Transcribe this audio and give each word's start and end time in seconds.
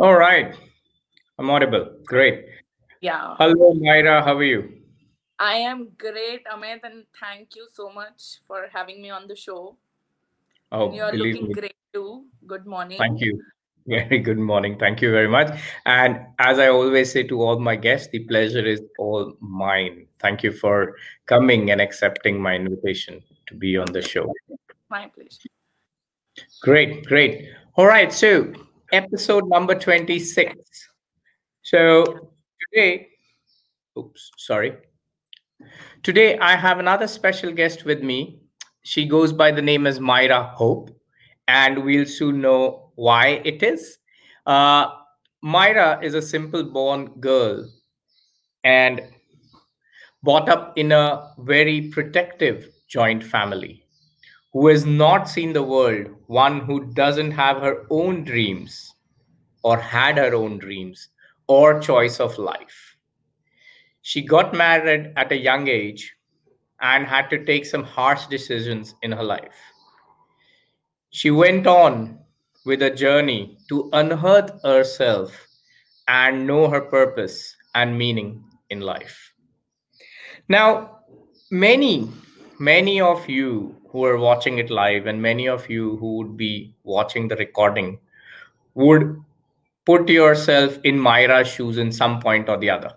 All 0.00 0.14
right. 0.14 0.54
I'm 1.38 1.50
audible. 1.50 1.96
Great. 2.06 2.46
Yeah. 3.00 3.34
Hello, 3.38 3.74
Myra. 3.74 4.22
How 4.22 4.36
are 4.36 4.44
you? 4.44 4.78
I 5.40 5.54
am 5.54 5.88
great, 5.98 6.44
Amit, 6.46 6.80
and 6.84 7.04
thank 7.18 7.56
you 7.56 7.66
so 7.72 7.90
much 7.90 8.38
for 8.46 8.66
having 8.72 9.02
me 9.02 9.10
on 9.10 9.26
the 9.26 9.34
show. 9.34 9.76
Oh, 10.70 10.86
And 10.86 10.94
you're 10.94 11.12
looking 11.12 11.48
me. 11.48 11.54
great 11.54 11.76
too. 11.92 12.26
Good 12.46 12.66
morning. 12.66 12.98
Thank 12.98 13.20
you. 13.20 13.42
Very 13.88 14.18
good 14.18 14.38
morning. 14.38 14.78
Thank 14.78 15.00
you 15.00 15.10
very 15.10 15.28
much. 15.28 15.58
And 15.86 16.20
as 16.38 16.58
I 16.58 16.68
always 16.68 17.10
say 17.10 17.22
to 17.24 17.40
all 17.40 17.58
my 17.58 17.74
guests, 17.74 18.08
the 18.12 18.20
pleasure 18.20 18.64
is 18.64 18.82
all 18.98 19.34
mine. 19.40 20.06
Thank 20.20 20.42
you 20.42 20.52
for 20.52 20.94
coming 21.26 21.70
and 21.70 21.80
accepting 21.80 22.40
my 22.40 22.54
invitation 22.54 23.22
to 23.46 23.54
be 23.54 23.78
on 23.78 23.90
the 23.92 24.02
show. 24.02 24.32
My 24.90 25.08
pleasure. 25.08 25.48
Great, 26.62 27.06
great. 27.06 27.48
All 27.76 27.86
right. 27.86 28.12
So, 28.12 28.52
episode 28.92 29.48
number 29.48 29.74
26. 29.74 30.54
So, 31.62 32.32
today, 32.72 33.08
oops, 33.96 34.30
sorry. 34.36 34.76
Today, 36.02 36.38
I 36.38 36.56
have 36.56 36.78
another 36.78 37.06
special 37.06 37.52
guest 37.52 37.84
with 37.84 38.02
me. 38.02 38.40
She 38.82 39.06
goes 39.06 39.32
by 39.32 39.50
the 39.50 39.62
name 39.62 39.86
as 39.86 40.00
Myra 40.00 40.44
Hope, 40.54 40.90
and 41.46 41.84
we'll 41.84 42.06
soon 42.06 42.40
know 42.40 42.92
why 42.94 43.42
it 43.44 43.62
is. 43.62 43.98
Uh, 44.46 44.86
Myra 45.42 46.00
is 46.02 46.14
a 46.14 46.22
simple 46.22 46.64
born 46.64 47.06
girl 47.20 47.68
and 48.64 49.02
brought 50.22 50.48
up 50.48 50.76
in 50.76 50.92
a 50.92 51.32
very 51.38 51.88
protective 51.88 52.68
joint 52.88 53.22
family 53.22 53.84
who 54.58 54.66
has 54.66 54.84
not 54.84 55.28
seen 55.28 55.52
the 55.52 55.62
world, 55.62 56.08
one 56.26 56.58
who 56.58 56.92
doesn't 56.92 57.30
have 57.30 57.58
her 57.58 57.86
own 57.90 58.24
dreams 58.24 58.96
or 59.62 59.78
had 59.78 60.18
her 60.18 60.34
own 60.34 60.58
dreams 60.58 61.10
or 61.46 61.78
choice 61.78 62.18
of 62.18 62.36
life. 62.38 62.96
She 64.02 64.20
got 64.20 64.52
married 64.52 65.12
at 65.16 65.30
a 65.30 65.38
young 65.38 65.68
age 65.68 66.12
and 66.80 67.06
had 67.06 67.30
to 67.30 67.44
take 67.44 67.66
some 67.66 67.84
harsh 67.84 68.26
decisions 68.26 68.96
in 69.02 69.12
her 69.12 69.22
life. 69.22 69.54
She 71.10 71.30
went 71.30 71.68
on 71.68 72.18
with 72.66 72.82
a 72.82 72.90
journey 72.90 73.58
to 73.68 73.88
unearth 73.92 74.60
herself 74.64 75.46
and 76.08 76.48
know 76.48 76.68
her 76.68 76.80
purpose 76.80 77.54
and 77.76 77.96
meaning 77.96 78.42
in 78.70 78.80
life. 78.80 79.32
Now, 80.48 81.02
many, 81.48 82.10
many 82.58 83.00
of 83.00 83.28
you 83.28 83.77
who 83.90 84.04
are 84.04 84.18
watching 84.18 84.58
it 84.58 84.70
live 84.70 85.06
and 85.06 85.20
many 85.20 85.48
of 85.48 85.68
you 85.68 85.96
who 85.96 86.16
would 86.16 86.36
be 86.36 86.74
watching 86.84 87.28
the 87.28 87.36
recording 87.36 87.98
would 88.74 89.20
put 89.86 90.08
yourself 90.08 90.78
in 90.84 90.98
Myra's 90.98 91.48
shoes 91.48 91.78
in 91.78 91.90
some 91.90 92.20
point 92.20 92.48
or 92.48 92.58
the 92.58 92.70
other, 92.70 92.92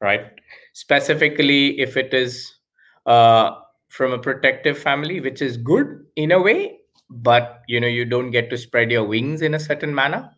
right? 0.00 0.32
Specifically, 0.74 1.80
if 1.80 1.96
it 1.96 2.12
is 2.12 2.54
uh, 3.06 3.52
from 3.88 4.12
a 4.12 4.18
protective 4.18 4.78
family, 4.78 5.20
which 5.20 5.40
is 5.40 5.56
good 5.56 6.04
in 6.16 6.32
a 6.32 6.40
way, 6.40 6.78
but 7.10 7.62
you 7.66 7.80
know 7.80 7.86
you 7.86 8.04
don't 8.04 8.30
get 8.30 8.50
to 8.50 8.58
spread 8.58 8.90
your 8.90 9.04
wings 9.04 9.40
in 9.40 9.54
a 9.54 9.58
certain 9.58 9.94
manner. 9.94 10.30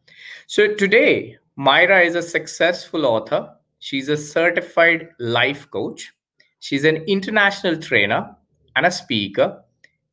So 0.46 0.74
today, 0.74 1.36
Myra 1.56 2.00
is 2.02 2.14
a 2.14 2.22
successful 2.22 3.04
author. 3.04 3.52
She's 3.80 4.08
a 4.08 4.16
certified 4.16 5.08
life 5.18 5.68
coach. 5.70 6.12
She's 6.60 6.84
an 6.84 6.96
international 7.08 7.76
trainer 7.76 8.36
and 8.76 8.86
a 8.86 8.90
speaker 8.90 9.62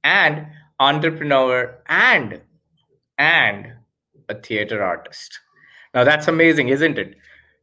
and 0.03 0.47
entrepreneur 0.79 1.77
and 1.87 2.41
and 3.17 3.73
a 4.29 4.35
theater 4.35 4.83
artist. 4.83 5.39
Now 5.93 6.03
that's 6.03 6.27
amazing, 6.27 6.69
isn't 6.69 6.97
it? 6.97 7.15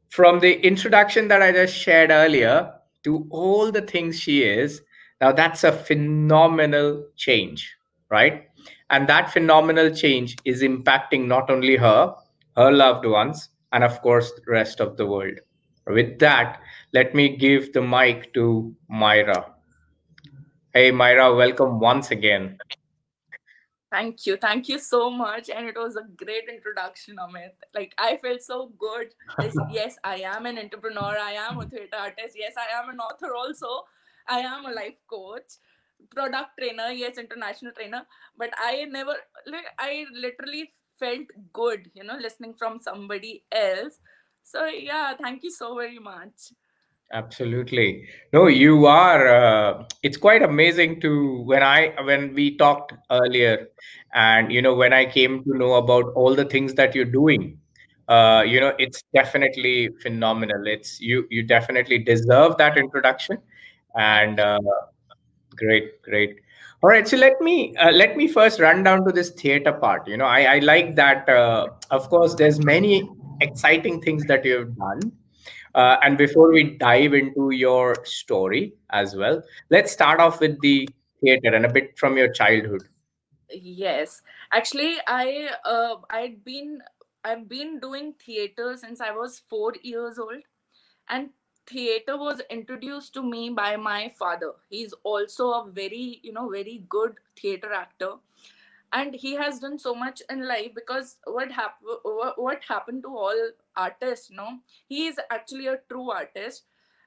From 0.08 0.40
the 0.40 0.60
introduction 0.66 1.28
that 1.28 1.42
I 1.42 1.52
just 1.52 1.74
shared 1.74 2.10
earlier 2.10 2.72
to 3.04 3.26
all 3.30 3.70
the 3.70 3.82
things 3.82 4.18
she 4.18 4.42
is, 4.42 4.82
now 5.20 5.32
that's 5.32 5.64
a 5.64 5.72
phenomenal 5.72 7.06
change, 7.16 7.74
right? 8.10 8.48
And 8.90 9.08
that 9.08 9.32
phenomenal 9.32 9.90
change 9.94 10.36
is 10.44 10.62
impacting 10.62 11.26
not 11.26 11.50
only 11.50 11.76
her, 11.76 12.14
her 12.56 12.72
loved 12.72 13.06
ones, 13.06 13.48
and 13.72 13.82
of 13.82 14.00
course, 14.02 14.32
the 14.32 14.52
rest 14.52 14.80
of 14.80 14.96
the 14.96 15.06
world. 15.06 15.40
With 15.86 16.18
that, 16.20 16.60
let 16.92 17.14
me 17.14 17.36
give 17.36 17.72
the 17.72 17.82
mic 17.82 18.32
to 18.34 18.74
Myra. 18.88 19.53
Hey, 20.76 20.90
Myra, 20.90 21.32
welcome 21.32 21.78
once 21.78 22.10
again. 22.10 22.58
Thank 23.92 24.26
you. 24.26 24.36
Thank 24.36 24.68
you 24.68 24.80
so 24.80 25.08
much. 25.08 25.48
And 25.48 25.68
it 25.68 25.76
was 25.76 25.94
a 25.94 26.02
great 26.16 26.48
introduction, 26.48 27.14
Amit. 27.14 27.52
Like 27.72 27.94
I 27.96 28.16
felt 28.16 28.42
so 28.42 28.72
good. 28.76 29.14
Yes, 29.40 29.54
yes, 29.70 29.96
I 30.02 30.16
am 30.22 30.46
an 30.46 30.58
entrepreneur. 30.58 31.14
I 31.16 31.34
am 31.38 31.60
a 31.60 31.66
theater 31.66 31.96
artist. 31.96 32.34
Yes, 32.36 32.54
I 32.58 32.76
am 32.76 32.88
an 32.88 32.98
author 32.98 33.36
also. 33.36 33.84
I 34.26 34.40
am 34.40 34.66
a 34.66 34.72
life 34.72 34.98
coach, 35.08 35.46
product 36.10 36.58
trainer, 36.58 36.90
yes, 36.90 37.18
international 37.18 37.70
trainer. 37.70 38.02
But 38.36 38.50
I 38.58 38.84
never 38.90 39.14
like 39.46 39.70
I 39.78 40.06
literally 40.12 40.72
felt 40.98 41.28
good, 41.52 41.88
you 41.94 42.02
know, 42.02 42.18
listening 42.20 42.54
from 42.54 42.80
somebody 42.80 43.44
else. 43.52 44.00
So 44.42 44.66
yeah, 44.66 45.14
thank 45.22 45.44
you 45.44 45.52
so 45.52 45.76
very 45.76 46.00
much. 46.00 46.50
Absolutely. 47.14 48.08
No, 48.32 48.48
you 48.48 48.86
are. 48.86 49.28
Uh, 49.28 49.84
it's 50.02 50.16
quite 50.16 50.42
amazing 50.42 51.00
to 51.02 51.42
when 51.42 51.62
I 51.62 51.94
when 52.02 52.34
we 52.34 52.56
talked 52.56 52.92
earlier, 53.08 53.68
and 54.14 54.50
you 54.50 54.60
know 54.60 54.74
when 54.74 54.92
I 54.92 55.04
came 55.06 55.44
to 55.44 55.56
know 55.56 55.74
about 55.74 56.12
all 56.16 56.34
the 56.34 56.44
things 56.44 56.74
that 56.74 56.92
you're 56.94 57.04
doing. 57.04 57.58
Uh, 58.08 58.42
you 58.46 58.58
know, 58.60 58.72
it's 58.80 59.04
definitely 59.14 59.90
phenomenal. 60.02 60.66
It's 60.66 61.00
you. 61.00 61.26
You 61.30 61.44
definitely 61.44 61.98
deserve 61.98 62.56
that 62.58 62.76
introduction, 62.76 63.38
and 63.94 64.40
uh, 64.40 64.58
great, 65.56 66.02
great. 66.02 66.36
All 66.82 66.90
right, 66.90 67.06
so 67.06 67.16
let 67.16 67.40
me 67.40 67.76
uh, 67.76 67.92
let 67.92 68.16
me 68.16 68.26
first 68.28 68.58
run 68.60 68.82
down 68.82 69.04
to 69.06 69.12
this 69.12 69.30
theater 69.30 69.72
part. 69.72 70.08
You 70.08 70.16
know, 70.16 70.26
I 70.26 70.56
I 70.56 70.58
like 70.58 70.96
that. 70.96 71.28
Uh, 71.28 71.68
of 71.92 72.08
course, 72.10 72.34
there's 72.34 72.58
many 72.64 73.08
exciting 73.40 74.00
things 74.02 74.24
that 74.26 74.44
you've 74.44 74.76
done 74.76 75.12
uh, 75.74 75.96
and 76.02 76.16
before 76.16 76.52
we 76.52 76.76
dive 76.78 77.14
into 77.14 77.50
your 77.50 77.96
story 78.04 78.74
as 78.90 79.16
well, 79.16 79.42
let's 79.70 79.92
start 79.92 80.20
off 80.20 80.40
with 80.40 80.60
the 80.60 80.88
theater 81.20 81.54
and 81.54 81.66
a 81.66 81.72
bit 81.72 81.98
from 81.98 82.16
your 82.16 82.32
childhood. 82.32 82.82
Yes, 83.50 84.22
actually, 84.52 84.96
I 85.06 85.50
uh, 85.64 85.96
I'd 86.10 86.44
been 86.44 86.80
I've 87.24 87.48
been 87.48 87.80
doing 87.80 88.14
theater 88.24 88.76
since 88.76 89.00
I 89.00 89.10
was 89.10 89.42
four 89.48 89.72
years 89.82 90.18
old, 90.18 90.42
and 91.08 91.30
theater 91.66 92.16
was 92.16 92.40
introduced 92.50 93.14
to 93.14 93.22
me 93.22 93.50
by 93.50 93.76
my 93.76 94.12
father. 94.18 94.52
He's 94.70 94.94
also 95.02 95.50
a 95.50 95.70
very 95.70 96.20
you 96.22 96.32
know 96.32 96.48
very 96.48 96.84
good 96.88 97.14
theater 97.40 97.72
actor, 97.72 98.14
and 98.94 99.14
he 99.14 99.34
has 99.34 99.58
done 99.60 99.78
so 99.78 99.94
much 99.94 100.22
in 100.30 100.46
life 100.48 100.72
because 100.74 101.16
what 101.26 101.50
hap- 101.52 101.80
what 102.36 102.62
happened 102.68 103.02
to 103.02 103.16
all 103.16 103.50
artists? 103.76 104.30
Know, 104.30 104.60
he 104.86 105.06
is 105.06 105.18
actually 105.30 105.66
a 105.66 105.80
true 105.88 106.10
artist, 106.10 106.64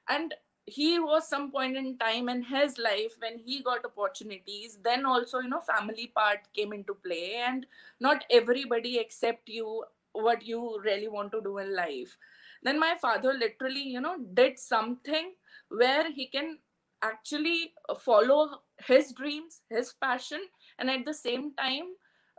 and 0.08 0.34
he 0.66 0.98
was 0.98 1.26
some 1.28 1.50
point 1.50 1.76
in 1.76 1.96
time 1.98 2.28
in 2.28 2.42
his 2.42 2.76
life 2.78 3.14
when 3.20 3.38
he 3.38 3.62
got 3.62 3.86
opportunities 3.86 4.78
then 4.84 5.06
also 5.06 5.38
you 5.40 5.48
know 5.48 5.60
family 5.60 6.12
part 6.14 6.40
came 6.54 6.72
into 6.74 6.94
play. 6.94 7.36
And 7.46 7.66
not 8.00 8.24
everybody 8.30 8.98
accept 8.98 9.48
you 9.48 9.84
what 10.12 10.46
you 10.46 10.80
really 10.84 11.08
want 11.08 11.32
to 11.32 11.40
do 11.40 11.58
in 11.58 11.74
life. 11.74 12.16
Then 12.62 12.78
my 12.78 12.96
father 13.00 13.32
literally 13.32 13.82
you 13.82 14.00
know 14.00 14.16
did 14.34 14.58
something 14.58 15.32
where 15.70 16.10
he 16.12 16.26
can 16.26 16.58
actually 17.02 17.72
uh, 17.88 17.94
follow 17.94 18.60
his 18.86 19.12
dreams 19.12 19.60
his 19.70 19.92
passion 20.00 20.40
and 20.78 20.90
at 20.90 21.04
the 21.04 21.14
same 21.14 21.52
time 21.54 21.86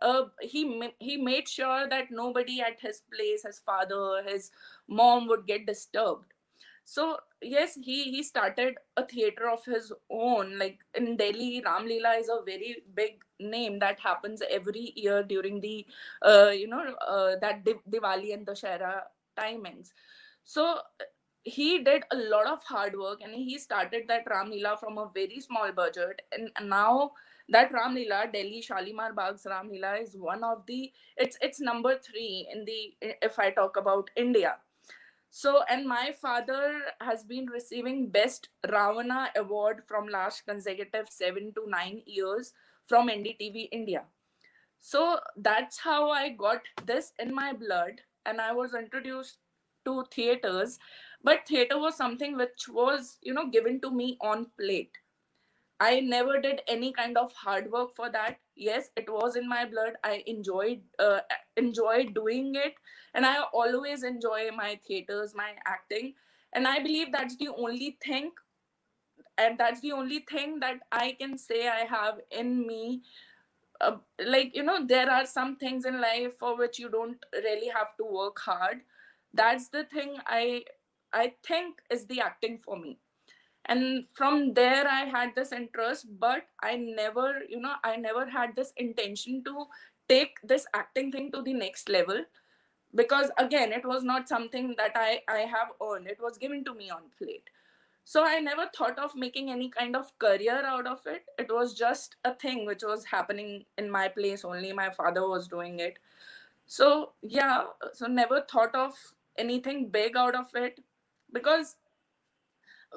uh, 0.01 0.23
he 0.41 0.89
he 1.00 1.17
made 1.17 1.47
sure 1.47 1.88
that 1.89 2.11
nobody 2.11 2.61
at 2.61 2.79
his 2.79 3.01
place 3.13 3.44
his 3.44 3.59
father 3.59 4.23
his 4.27 4.51
mom 4.88 5.27
would 5.27 5.45
get 5.45 5.65
disturbed. 5.65 6.33
So 6.85 7.17
yes 7.41 7.75
he 7.75 8.06
he 8.11 8.23
started 8.23 8.75
a 8.97 9.06
theater 9.06 9.50
of 9.50 9.63
his 9.65 9.91
own. 10.09 10.57
Like 10.57 10.79
in 10.95 11.17
delhi 11.17 11.62
ramlila 11.65 12.19
is 12.19 12.29
a 12.29 12.41
very 12.45 12.83
big 12.95 13.21
name 13.39 13.79
that 13.79 14.00
happens 14.00 14.41
every 14.50 14.94
year 14.95 15.23
during 15.23 15.62
the 15.62 15.85
uh, 16.25 16.50
you 16.50 16.67
know 16.67 16.83
uh, 17.07 17.35
that 17.41 17.63
Div- 17.65 17.85
diwali 17.89 18.33
and 18.33 18.45
dashera 18.47 19.01
timings 19.38 19.89
so 20.44 20.79
he 21.44 21.80
did 21.80 22.03
a 22.12 22.15
lot 22.15 22.47
of 22.47 22.63
hard 22.63 22.97
work 22.97 23.19
and 23.21 23.33
he 23.33 23.57
started 23.57 24.03
that 24.07 24.25
ramlila 24.27 24.80
from 24.80 24.97
a 24.97 25.09
very 25.13 25.39
small 25.39 25.71
budget 25.71 26.21
and 26.31 26.51
now 26.69 27.12
that 27.47 27.71
ramlila 27.71 28.31
delhi 28.33 28.62
shalimar 28.62 29.13
bagh's 29.13 29.45
ramlila 29.50 30.01
is 30.01 30.15
one 30.18 30.44
of 30.44 30.65
the 30.68 30.91
it's 31.18 31.38
it's 31.41 31.62
number 31.62 31.97
3 31.97 32.47
in 32.53 32.65
the 32.65 32.80
if 33.30 33.39
i 33.39 33.50
talk 33.50 33.77
about 33.77 34.09
india 34.15 34.56
so, 35.31 35.62
and 35.69 35.88
my 35.88 36.12
father 36.19 36.81
has 37.01 37.24
been 37.24 37.45
receiving 37.45 38.09
Best 38.09 38.50
Ravana 38.68 39.30
Award 39.36 39.83
from 39.88 40.07
last 40.07 40.45
consecutive 40.47 41.07
seven 41.07 41.53
to 41.53 41.69
nine 41.69 42.01
years 42.07 42.53
from 42.88 43.09
NDTV 43.09 43.69
India. 43.71 44.06
So 44.80 45.19
that's 45.38 45.77
how 45.77 46.09
I 46.09 46.30
got 46.30 46.62
this 46.86 47.13
in 47.19 47.33
my 47.33 47.53
blood. 47.53 48.01
and 48.30 48.41
i 48.45 48.53
was 48.56 48.74
introduced 48.77 49.38
to 49.86 49.91
theaters 50.15 50.74
but 51.24 51.48
theater 51.48 51.77
was 51.80 51.95
something 51.98 52.38
which 52.38 52.68
was 52.69 53.18
you 53.21 53.33
know 53.33 53.48
given 53.50 53.80
to 53.81 53.92
me 53.92 54.18
on 54.21 54.48
plate. 54.60 54.98
I 55.81 56.01
never 56.01 56.39
did 56.42 56.62
any 56.68 56.92
kind 56.94 57.18
of 57.18 57.33
hard 57.33 57.71
work 57.71 57.95
for 57.95 58.10
that. 58.12 58.39
Yes 58.56 58.89
it 58.98 59.10
was 59.10 59.36
in 59.36 59.48
my 59.50 59.66
blood. 59.66 59.94
I 60.04 60.24
enjoyed 60.27 60.81
uh, 61.00 61.21
enjoyed 61.57 62.13
doing 62.13 62.56
it. 62.56 62.75
And 63.13 63.25
i 63.25 63.42
always 63.54 64.04
enjoy 64.04 64.51
my 64.56 64.80
theaters 64.88 65.33
my 65.36 65.51
acting. 65.66 66.13
And 66.54 66.68
i 66.68 66.80
believe 66.80 67.12
that's 67.12 67.38
the 67.38 67.50
only 67.50 67.98
thing 68.06 68.31
and 69.38 69.57
that's 69.57 69.81
the 69.81 69.92
only 69.92 70.19
thing 70.30 70.60
that 70.60 70.80
i 70.92 71.15
can 71.19 71.38
say 71.38 71.68
i 71.68 71.86
have 71.86 72.19
in 72.31 72.65
me. 72.68 73.01
Uh, 73.81 73.98
like 74.25 74.56
you 74.56 74.63
know 74.63 74.86
there 74.86 75.10
are 75.10 75.25
some 75.25 75.56
things 75.57 75.86
in 75.86 76.01
life 76.01 76.38
for 76.39 76.57
which 76.57 76.80
you 76.80 76.89
don't 76.89 77.18
really 77.33 77.68
have 77.68 77.95
to 77.98 78.06
work 78.06 78.39
hard. 78.39 78.81
That's 79.33 79.69
the 79.69 79.86
thing 79.86 80.18
i 80.27 80.63
i 81.13 81.33
think 81.45 81.81
is 81.89 82.06
the 82.07 82.21
acting 82.21 82.59
for 82.63 82.77
me. 82.77 82.97
And 83.65 84.06
from 84.13 84.53
there 84.53 84.88
i 84.88 85.01
had 85.06 85.35
this 85.35 85.51
interest 85.51 86.07
but 86.19 86.45
i 86.63 86.75
never 86.75 87.41
you 87.50 87.59
know 87.59 87.73
i 87.83 87.95
never 87.95 88.25
had 88.27 88.56
this 88.56 88.73
intention 88.77 89.44
to 89.44 89.65
take 90.07 90.39
this 90.44 90.65
acting 90.73 91.11
thing 91.11 91.31
to 91.31 91.41
the 91.44 91.53
next 91.53 91.89
level 91.89 92.23
because 92.95 93.29
again 93.38 93.71
it 93.71 93.85
was 93.85 94.03
not 94.03 94.27
something 94.27 94.73
that 94.77 94.91
i 94.95 95.21
i 95.27 95.39
have 95.39 95.69
earned. 95.88 96.07
It 96.07 96.19
was 96.19 96.38
given 96.38 96.63
to 96.65 96.73
me 96.73 96.89
on 96.89 97.03
plate. 97.17 97.50
So 98.05 98.23
i 98.25 98.39
never 98.39 98.65
thought 98.75 98.97
of 98.97 99.15
making 99.15 99.51
any 99.51 99.69
kind 99.69 99.95
of 99.95 100.12
career 100.19 100.62
out 100.65 100.88
of 100.88 101.05
it. 101.05 101.25
It 101.38 101.51
was 101.53 101.73
just 101.75 102.15
a 102.25 102.33
thing 102.33 102.65
which 102.65 102.83
was 102.83 103.05
happening 103.05 103.65
in 103.77 103.91
my 103.91 104.07
place. 104.07 104.44
Only 104.45 104.73
my 104.73 104.89
father 104.89 105.27
was 105.27 105.47
doing 105.47 105.79
it. 105.79 106.00
So 106.65 107.12
yeah 107.21 107.65
so 107.94 108.07
never 108.07 108.41
thought 108.41 108.75
of 108.75 108.94
anything 109.38 109.89
big 109.89 110.17
out 110.17 110.35
of 110.35 110.47
it 110.55 110.79
because 111.33 111.75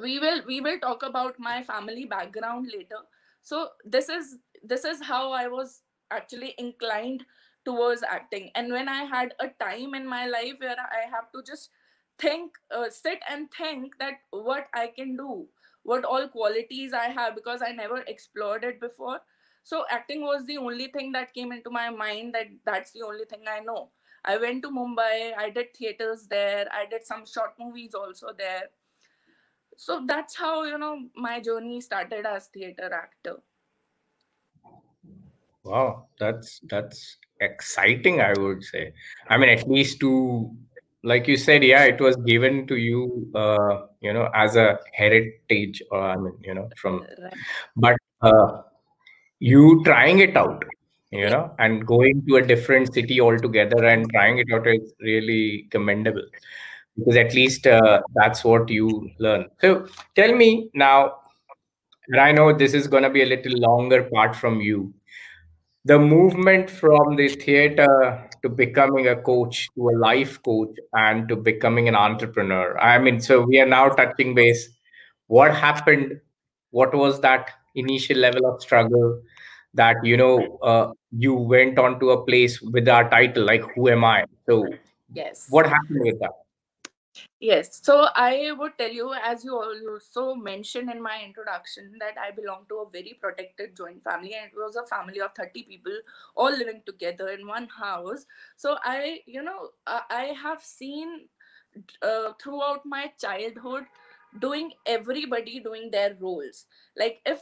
we 0.01 0.19
will 0.19 0.43
we 0.47 0.61
will 0.61 0.79
talk 0.79 1.03
about 1.03 1.39
my 1.39 1.63
family 1.63 2.05
background 2.05 2.71
later. 2.73 3.01
So 3.43 3.69
this 3.85 4.09
is 4.09 4.39
this 4.63 4.85
is 4.85 5.03
how 5.03 5.33
i 5.33 5.49
was 5.49 5.83
actually 6.11 6.55
inclined 6.59 7.25
towards 7.65 8.03
acting. 8.03 8.51
And 8.55 8.73
when 8.73 8.89
i 8.89 9.03
had 9.05 9.35
a 9.41 9.49
time 9.65 9.95
in 9.95 10.07
my 10.07 10.27
life 10.27 10.55
where 10.59 10.77
i 10.81 11.03
have 11.11 11.31
to 11.33 11.43
just 11.47 11.71
think 12.19 12.53
uh, 12.71 12.89
sit 12.91 13.21
and 13.29 13.49
think 13.57 13.99
that 13.99 14.15
what 14.31 14.67
i 14.75 14.87
can 14.87 15.17
do 15.17 15.47
what 15.83 16.05
all 16.05 16.29
qualities 16.29 16.93
i 16.93 17.07
have 17.07 17.35
because 17.35 17.63
i 17.63 17.73
never 17.73 17.99
explored 18.07 18.65
it 18.65 18.81
before. 18.81 19.21
So 19.65 19.85
acting 19.91 20.23
was 20.23 20.45
the 20.47 20.59
only 20.59 20.89
thing 20.89 21.13
that 21.13 21.35
came 21.35 21.53
into 21.53 21.71
my 21.71 21.91
mind 21.91 22.35
that 22.35 22.47
that's 22.65 22.93
the 22.93 23.03
only 23.03 23.25
thing 23.25 23.45
i 23.49 23.61
know 23.61 23.91
i 24.25 24.37
went 24.37 24.63
to 24.63 24.71
mumbai 24.71 25.33
i 25.37 25.51
did 25.51 25.75
theaters 25.75 26.27
there 26.29 26.67
i 26.73 26.85
did 26.87 27.05
some 27.05 27.27
short 27.27 27.53
movies 27.59 27.95
also 27.95 28.29
there. 28.37 28.71
So 29.77 30.05
that's 30.07 30.37
how 30.37 30.65
you 30.65 30.79
know 30.79 31.09
my 31.17 31.41
journey 31.41 31.81
started 31.81 32.27
as 32.27 32.47
theater 32.49 32.93
actor. 32.93 33.37
Wow 35.65 36.07
that's 36.19 36.61
that's 36.69 37.17
exciting 37.41 38.21
i 38.21 38.33
would 38.39 38.63
say. 38.63 38.93
I 39.29 39.39
mean 39.39 39.49
at 39.49 39.69
least 39.69 39.99
to 40.01 40.55
like 41.03 41.27
you 41.27 41.37
said 41.37 41.65
yeah 41.65 41.85
it 41.85 42.01
was 42.01 42.17
given 42.17 42.67
to 42.69 42.77
you 42.77 43.31
uh, 43.35 43.87
you 44.01 44.13
know 44.13 44.29
as 44.35 44.57
a 44.57 44.79
heritage 44.93 45.83
or 45.91 46.01
i 46.01 46.17
mean 46.17 46.37
you 46.43 46.55
know 46.55 46.69
from 46.77 47.05
right. 47.23 47.35
but 47.77 47.97
uh, 48.21 48.63
you 49.41 49.83
trying 49.85 50.21
it 50.21 50.37
out 50.37 50.65
you 51.13 51.29
know 51.29 51.55
and 51.59 51.87
going 51.87 52.25
to 52.27 52.37
a 52.37 52.43
different 52.43 52.93
city 52.93 53.21
altogether 53.21 53.85
and 53.85 54.11
trying 54.11 54.39
it 54.39 54.47
out 54.53 54.67
is 54.67 54.95
really 55.01 55.69
commendable. 55.71 56.25
Because 56.97 57.17
at 57.17 57.35
least 57.35 57.67
uh, 57.67 58.03
that's 58.15 58.45
what 58.45 58.69
you 58.69 59.11
learn. 59.19 59.47
So 59.61 59.87
tell 60.15 60.35
me 60.35 60.71
now 60.75 61.15
and 62.09 62.21
i 62.21 62.33
know 62.33 62.53
this 62.53 62.75
is 62.75 62.89
going 62.89 63.05
to 63.05 63.11
be 63.11 63.23
a 63.23 63.27
little 63.27 63.59
longer 63.59 64.03
part 64.05 64.35
from 64.35 64.61
you. 64.61 64.93
The 65.85 65.99
movement 65.99 66.71
from 66.71 67.17
the 67.17 67.29
theater 67.29 68.29
to 68.43 68.49
becoming 68.49 69.09
a 69.09 69.17
coach 69.17 69.69
to 69.75 69.89
a 69.91 69.99
life 69.99 70.41
coach 70.43 70.77
and 70.93 71.29
to 71.29 71.37
becoming 71.37 71.89
an 71.89 71.97
entrepreneur. 71.97 72.79
I 72.79 72.99
mean 72.99 73.21
so 73.21 73.43
we 73.43 73.61
are 73.61 73.67
now 73.67 73.89
touching 73.89 74.35
base. 74.35 74.69
What 75.27 75.55
happened? 75.55 76.21
What 76.71 76.95
was 76.95 77.21
that 77.21 77.51
initial 77.75 78.19
level 78.19 78.47
of 78.47 78.63
struggle 78.63 79.21
that 79.75 79.97
you 80.05 80.17
know 80.17 80.59
uh, 80.63 80.93
you 81.17 81.35
went 81.35 81.79
on 81.79 81.99
to 82.01 82.11
a 82.11 82.25
place 82.25 82.61
with 82.61 82.89
our 82.89 83.09
title 83.09 83.45
like 83.45 83.63
who 83.75 83.89
am 83.89 84.05
i 84.05 84.25
so 84.49 84.67
yes 85.15 85.47
what 85.51 85.67
happened 85.67 86.01
with 86.11 86.19
that 86.21 86.43
Yes, 87.41 87.81
so 87.83 88.07
I 88.15 88.53
would 88.57 88.79
tell 88.79 88.91
you, 88.91 89.13
as 89.13 89.45
you 89.45 89.55
also 89.55 90.35
mentioned 90.35 90.91
in 90.91 91.03
my 91.03 91.21
introduction, 91.23 91.99
that 91.99 92.15
I 92.19 92.31
belong 92.31 92.67
to 92.69 92.77
a 92.77 92.91
very 92.91 93.19
protected 93.21 93.77
joint 93.77 94.03
family, 94.03 94.35
and 94.35 94.47
it 94.47 94.57
was 94.57 94.77
a 94.77 94.87
family 94.87 95.21
of 95.21 95.35
30 95.35 95.65
people 95.65 95.93
all 96.37 96.51
living 96.51 96.83
together 96.87 97.29
in 97.31 97.47
one 97.47 97.69
house. 97.69 98.25
So 98.57 98.79
I, 98.85 99.21
you 99.27 99.43
know, 99.43 99.71
I 99.87 100.01
I 100.11 100.25
have 100.43 100.63
seen 100.63 101.29
uh, 102.03 102.33
throughout 102.41 102.87
my 102.87 103.13
childhood 103.21 103.85
doing 104.41 104.73
everybody 104.87 105.61
doing 105.61 105.91
their 105.91 106.17
roles. 106.21 106.67
Like 106.97 107.21
if 107.27 107.41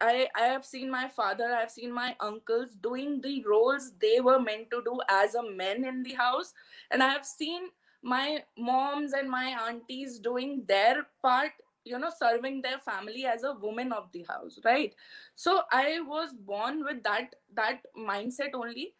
I, 0.00 0.28
I 0.34 0.46
have 0.46 0.64
seen 0.64 0.90
my 0.90 1.08
father, 1.08 1.52
I 1.54 1.60
have 1.60 1.70
seen 1.70 1.92
my 1.92 2.16
uncles 2.20 2.74
doing 2.82 3.20
the 3.20 3.44
roles 3.44 3.92
they 4.00 4.20
were 4.20 4.40
meant 4.40 4.70
to 4.70 4.82
do 4.84 5.00
as 5.08 5.34
a 5.34 5.42
men 5.42 5.84
in 5.84 6.02
the 6.02 6.14
house. 6.14 6.54
And 6.90 7.02
I 7.02 7.08
have 7.08 7.26
seen 7.26 7.68
my 8.02 8.42
moms 8.56 9.12
and 9.12 9.30
my 9.30 9.56
aunties 9.68 10.18
doing 10.18 10.64
their 10.66 11.06
part 11.22 11.52
you 11.84 11.98
know 11.98 12.10
serving 12.18 12.62
their 12.62 12.78
family 12.78 13.26
as 13.26 13.42
a 13.42 13.54
woman 13.54 13.92
of 13.92 14.08
the 14.12 14.24
house 14.28 14.58
right 14.64 14.94
so 15.34 15.62
i 15.72 16.00
was 16.06 16.32
born 16.32 16.84
with 16.84 17.02
that 17.02 17.34
that 17.54 17.80
mindset 17.96 18.54
only 18.54 18.94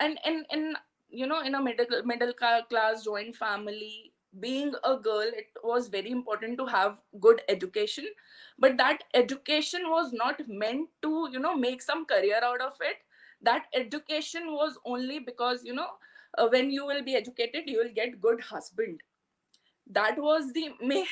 and 0.00 0.18
in 0.24 0.44
in 0.52 0.74
you 1.08 1.26
know 1.26 1.40
in 1.40 1.54
a 1.54 1.62
middle 1.62 1.86
middle 2.04 2.32
class 2.34 3.04
joint 3.04 3.34
family 3.34 4.12
being 4.40 4.72
a 4.84 4.96
girl 4.96 5.30
it 5.42 5.48
was 5.64 5.88
very 5.88 6.10
important 6.10 6.58
to 6.58 6.66
have 6.66 6.98
good 7.20 7.42
education. 7.48 8.06
But 8.58 8.76
that 8.78 9.04
education 9.14 9.88
was 9.90 10.12
not 10.12 10.40
meant 10.48 10.88
to 11.02 11.28
you 11.32 11.38
know 11.38 11.56
make 11.56 11.82
some 11.82 12.04
career 12.06 12.40
out 12.42 12.60
of 12.60 12.74
it. 12.80 12.96
That 13.42 13.66
education 13.74 14.52
was 14.52 14.78
only 14.84 15.18
because 15.20 15.64
you 15.64 15.74
know 15.74 15.88
uh, 16.38 16.48
when 16.48 16.70
you 16.70 16.86
will 16.86 17.02
be 17.02 17.14
educated 17.16 17.64
you 17.66 17.78
will 17.78 17.92
get 17.94 18.20
good 18.20 18.40
husband. 18.40 19.00
That 19.90 20.18
was 20.18 20.52
the 20.52 20.70
main 20.80 21.06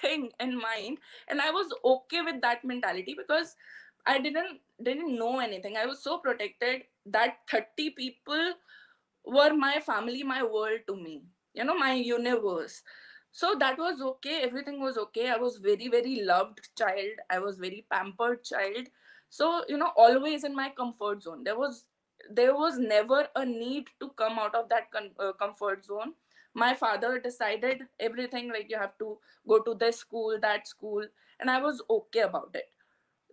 thing 0.00 0.30
in 0.40 0.58
mind. 0.58 0.98
And 1.28 1.40
i 1.40 1.50
was 1.50 1.72
okay 1.84 2.22
with 2.22 2.40
that 2.42 2.64
mentality 2.64 3.14
because 3.18 3.56
i 4.06 4.18
didn't 4.18 4.60
didn't 4.82 5.18
know 5.18 5.38
anything. 5.40 5.76
I 5.76 5.86
was 5.86 6.02
so 6.02 6.18
protected 6.18 6.82
that 7.06 7.38
30 7.50 7.90
people 7.90 8.54
were 9.24 9.52
my 9.54 9.80
family 9.80 10.22
my 10.22 10.42
world 10.42 10.80
to 10.88 10.96
me 10.96 11.22
you 11.54 11.64
know 11.64 11.76
my 11.76 11.94
universe. 11.94 12.82
So 13.32 13.54
that 13.60 13.78
was 13.78 14.00
okay. 14.02 14.42
Everything 14.42 14.80
was 14.80 14.98
okay. 14.98 15.28
I 15.28 15.36
was 15.36 15.58
very 15.58 15.88
very 15.88 16.22
loved 16.24 16.68
child. 16.76 17.20
I 17.30 17.38
was 17.38 17.58
very 17.58 17.86
pampered 17.90 18.44
child. 18.44 18.88
So 19.28 19.64
you 19.68 19.76
know 19.78 19.92
always 19.96 20.44
in 20.44 20.54
my 20.54 20.70
comfort 20.70 21.22
zone. 21.22 21.44
There 21.44 21.58
was 21.58 21.84
there 22.30 22.54
was 22.54 22.78
never 22.78 23.28
a 23.36 23.44
need 23.44 23.88
to 24.00 24.10
come 24.10 24.38
out 24.38 24.54
of 24.54 24.68
that 24.68 24.90
con- 24.90 25.14
uh, 25.18 25.32
comfort 25.32 25.84
zone. 25.84 26.14
My 26.54 26.74
father 26.74 27.18
decided 27.20 27.82
everything 28.00 28.48
like 28.48 28.68
you 28.68 28.76
have 28.78 28.98
to 28.98 29.18
go 29.48 29.60
to 29.62 29.74
this 29.74 29.98
school 29.98 30.38
that 30.40 30.66
school 30.66 31.06
and 31.38 31.48
i 31.50 31.60
was 31.62 31.80
okay 31.88 32.20
about 32.20 32.50
it. 32.54 32.68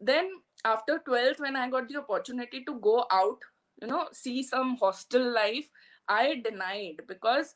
Then 0.01 0.41
after 0.65 0.99
12th 0.99 1.39
when 1.39 1.55
i 1.55 1.69
got 1.69 1.87
the 1.87 1.97
opportunity 1.97 2.63
to 2.65 2.79
go 2.79 3.05
out 3.11 3.39
you 3.81 3.87
know 3.87 4.07
see 4.11 4.41
some 4.43 4.75
hostel 4.77 5.25
life 5.33 5.69
i 6.07 6.41
denied 6.43 7.01
because 7.07 7.55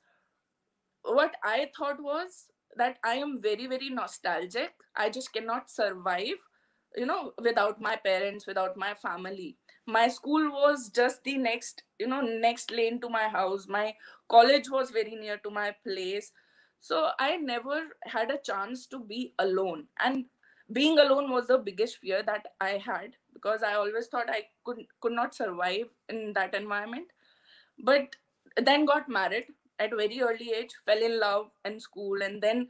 what 1.03 1.35
i 1.43 1.69
thought 1.77 2.01
was 2.01 2.45
that 2.77 2.97
i 3.03 3.15
am 3.15 3.41
very 3.41 3.67
very 3.67 3.89
nostalgic. 3.89 4.71
I 4.95 5.09
just 5.09 5.33
cannot 5.33 5.69
survive 5.69 6.39
you 6.95 7.05
know 7.05 7.33
without 7.41 7.81
my 7.81 7.95
parents 7.95 8.47
without 8.47 8.77
my 8.77 8.93
family. 8.93 9.57
My 9.87 10.07
school 10.09 10.49
was 10.51 10.89
just 10.89 11.23
the 11.23 11.37
next 11.37 11.83
you 11.99 12.07
know 12.07 12.21
next 12.21 12.71
lane 12.71 12.99
to 13.01 13.09
my 13.09 13.27
house. 13.29 13.67
My 13.67 13.95
college 14.29 14.69
was 14.69 14.91
very 14.91 15.15
near 15.15 15.37
to 15.37 15.49
my 15.49 15.75
place. 15.85 16.31
So 16.79 17.09
i 17.19 17.37
never 17.37 17.81
had 18.05 18.31
a 18.31 18.37
chance 18.37 18.87
to 18.87 18.99
be 18.99 19.33
alone. 19.39 19.87
And 19.99 20.25
being 20.73 20.99
alone 20.99 21.31
was 21.31 21.47
the 21.47 21.57
biggest 21.57 21.97
fear 21.97 22.23
that 22.23 22.45
i 22.61 22.71
had 22.85 23.15
because 23.33 23.63
i 23.63 23.73
always 23.73 24.07
thought 24.07 24.29
i 24.29 24.43
could 24.65 24.77
could 25.01 25.11
not 25.13 25.35
survive 25.35 25.87
in 26.09 26.33
that 26.33 26.53
environment. 26.55 27.07
But 27.83 28.15
then 28.57 28.85
got 28.85 29.09
married 29.09 29.45
at 29.83 29.91
very 30.01 30.21
early 30.21 30.51
age 30.59 30.73
fell 30.85 31.03
in 31.09 31.19
love 31.19 31.49
in 31.65 31.79
school 31.79 32.21
and 32.27 32.41
then 32.47 32.67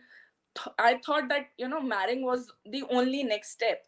th- 0.59 0.75
i 0.79 0.91
thought 1.05 1.29
that 1.29 1.47
you 1.57 1.67
know 1.67 1.81
marrying 1.81 2.23
was 2.25 2.51
the 2.65 2.83
only 2.89 3.23
next 3.23 3.51
step. 3.51 3.85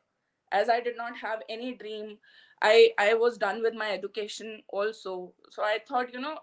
As 0.52 0.70
i 0.70 0.80
did 0.82 0.98
not 0.98 1.18
have 1.18 1.42
any 1.50 1.70
dream 1.76 2.18
i 2.62 2.92
i 3.04 3.14
was 3.16 3.38
done 3.38 3.62
with 3.64 3.74
my 3.76 3.92
education 3.92 4.62
also. 4.70 5.34
So 5.52 5.64
i 5.64 5.80
thought 5.88 6.14
you 6.14 6.22
know 6.22 6.38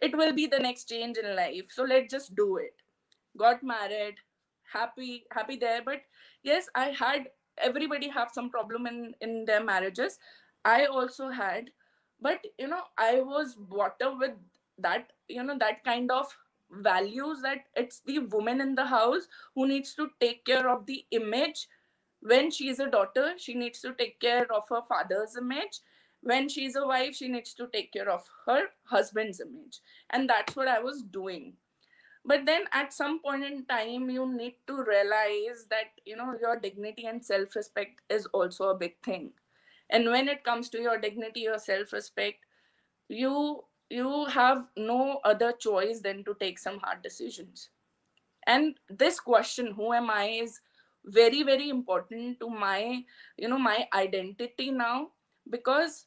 it 0.00 0.16
will 0.16 0.32
be 0.32 0.46
the 0.46 0.58
next 0.58 0.88
change 0.88 1.18
in 1.18 1.34
life. 1.36 1.66
So 1.70 1.84
let's 1.84 2.12
just 2.12 2.34
do 2.36 2.56
it. 2.58 2.74
Got 3.38 3.62
married 3.62 4.16
happy 4.72 5.24
happy 5.32 5.56
there. 5.56 5.82
But 5.84 6.02
yes 6.42 6.68
i 6.74 6.86
had 7.02 7.28
everybody 7.58 8.08
have 8.08 8.30
some 8.32 8.50
problem 8.50 8.86
in 8.86 9.14
in 9.20 9.44
their 9.46 9.64
marriages. 9.64 10.18
I 10.64 10.86
also 10.86 11.30
had. 11.30 11.70
But 12.20 12.46
you 12.58 12.68
know 12.68 12.82
i 12.98 13.20
was 13.20 13.54
brought 13.72 14.02
up 14.02 14.18
with 14.18 14.32
that 14.78 15.12
you 15.28 15.42
know 15.42 15.58
that 15.58 15.84
kind 15.84 16.10
of 16.10 16.26
values 16.70 17.40
that 17.42 17.64
it's 17.76 18.00
the 18.00 18.18
woman 18.20 18.60
in 18.60 18.74
the 18.74 18.86
house 18.86 19.26
who 19.54 19.66
needs 19.66 19.94
to 19.94 20.10
take 20.20 20.44
care 20.44 20.68
of 20.68 20.86
the 20.86 21.04
image. 21.10 21.68
When 22.20 22.50
she 22.50 22.68
is 22.68 22.80
a 22.80 22.90
daughter 22.90 23.34
she 23.38 23.54
needs 23.54 23.80
to 23.82 23.94
take 23.94 24.20
care 24.20 24.50
of 24.52 24.64
her 24.70 24.82
father's 24.88 25.36
image. 25.36 25.80
When 26.22 26.48
she's 26.48 26.76
a 26.76 26.86
wife 26.86 27.14
she 27.16 27.28
needs 27.28 27.54
to 27.54 27.68
take 27.68 27.92
care 27.92 28.10
of 28.10 28.24
her 28.46 28.66
husband's 28.84 29.40
image. 29.40 29.80
And 30.10 30.28
that's 30.28 30.56
what 30.56 30.68
i 30.68 30.80
was 30.80 31.02
doing. 31.02 31.54
But 32.24 32.46
then 32.46 32.64
at 32.72 32.92
some 32.92 33.20
point 33.20 33.44
in 33.44 33.64
time 33.66 34.10
you 34.10 34.26
need 34.32 34.56
to 34.66 34.82
realize 34.82 35.66
that 35.70 35.92
you 36.04 36.16
know 36.16 36.34
your 36.40 36.58
dignity 36.58 37.06
and 37.06 37.24
self 37.24 37.56
respect 37.56 38.02
is 38.10 38.26
also 38.26 38.70
a 38.70 38.78
big 38.78 39.00
thing. 39.02 39.32
And 39.90 40.10
when 40.10 40.28
it 40.28 40.44
comes 40.44 40.68
to 40.70 40.80
your 40.80 40.98
dignity 40.98 41.40
your 41.42 41.58
self 41.58 41.92
respect 41.92 42.44
you 43.08 43.64
you 43.90 44.26
have 44.26 44.64
no 44.76 45.20
other 45.24 45.52
choice 45.52 46.00
than 46.00 46.24
to 46.24 46.34
take 46.40 46.58
some 46.58 46.78
hard 46.78 47.02
decisions. 47.02 47.70
And 48.46 48.76
this 48.88 49.20
question 49.20 49.72
who 49.72 49.92
am 49.92 50.10
i 50.10 50.24
is 50.42 50.60
very 51.04 51.42
very 51.42 51.68
important 51.70 52.38
to 52.40 52.48
my 52.50 53.02
you 53.36 53.48
know 53.48 53.58
my 53.58 53.86
identity 53.94 54.70
now 54.70 55.08
because 55.50 56.06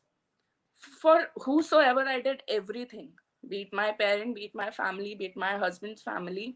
for 1.01 1.27
whosoever 1.35 2.01
i 2.01 2.19
did 2.19 2.43
everything 2.47 3.09
be 3.47 3.61
it 3.61 3.73
my 3.73 3.91
parent 3.91 4.35
be 4.35 4.45
it 4.45 4.55
my 4.55 4.69
family 4.69 5.15
be 5.15 5.25
it 5.25 5.35
my 5.35 5.57
husband's 5.57 6.01
family 6.01 6.55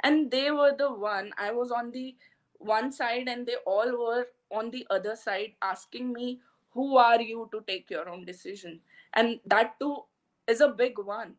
and 0.00 0.30
they 0.30 0.50
were 0.50 0.74
the 0.78 0.90
one 0.90 1.30
i 1.38 1.50
was 1.50 1.70
on 1.70 1.90
the 1.90 2.14
one 2.58 2.92
side 2.92 3.28
and 3.28 3.46
they 3.46 3.56
all 3.66 3.90
were 3.98 4.26
on 4.50 4.70
the 4.70 4.86
other 4.90 5.16
side 5.16 5.52
asking 5.62 6.12
me 6.12 6.40
who 6.70 6.96
are 6.96 7.20
you 7.20 7.48
to 7.52 7.62
take 7.66 7.90
your 7.90 8.08
own 8.08 8.24
decision? 8.24 8.80
And 9.12 9.40
that 9.46 9.78
too 9.78 10.04
is 10.52 10.60
a 10.60 10.68
big 10.68 10.98
one. 10.98 11.34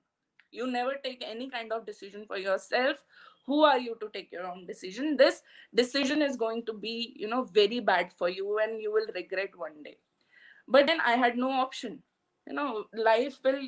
You 0.52 0.68
never 0.68 0.96
take 1.04 1.24
any 1.28 1.50
kind 1.50 1.72
of 1.74 1.86
decision 1.86 2.26
for 2.28 2.38
yourself. 2.38 2.98
Who 3.48 3.64
are 3.64 3.80
you 3.80 3.98
to 4.02 4.10
take 4.14 4.32
your 4.32 4.48
own 4.48 4.66
decision? 4.68 5.18
This 5.18 5.42
decision 5.76 6.22
is 6.22 6.38
going 6.38 6.66
to 6.68 6.74
be 6.74 7.14
you 7.16 7.28
know 7.28 7.44
very 7.44 7.80
bad 7.80 8.14
for 8.18 8.30
you 8.30 8.60
and 8.60 8.82
you 8.82 8.92
will 8.94 9.08
regret 9.16 9.58
one 9.58 9.84
day. 9.84 9.98
But 10.68 10.88
then 10.88 11.02
i 11.02 11.14
had 11.26 11.38
no 11.38 11.52
option. 11.52 12.04
You 12.48 12.54
know 12.56 12.86
life 12.94 13.40
will 13.44 13.62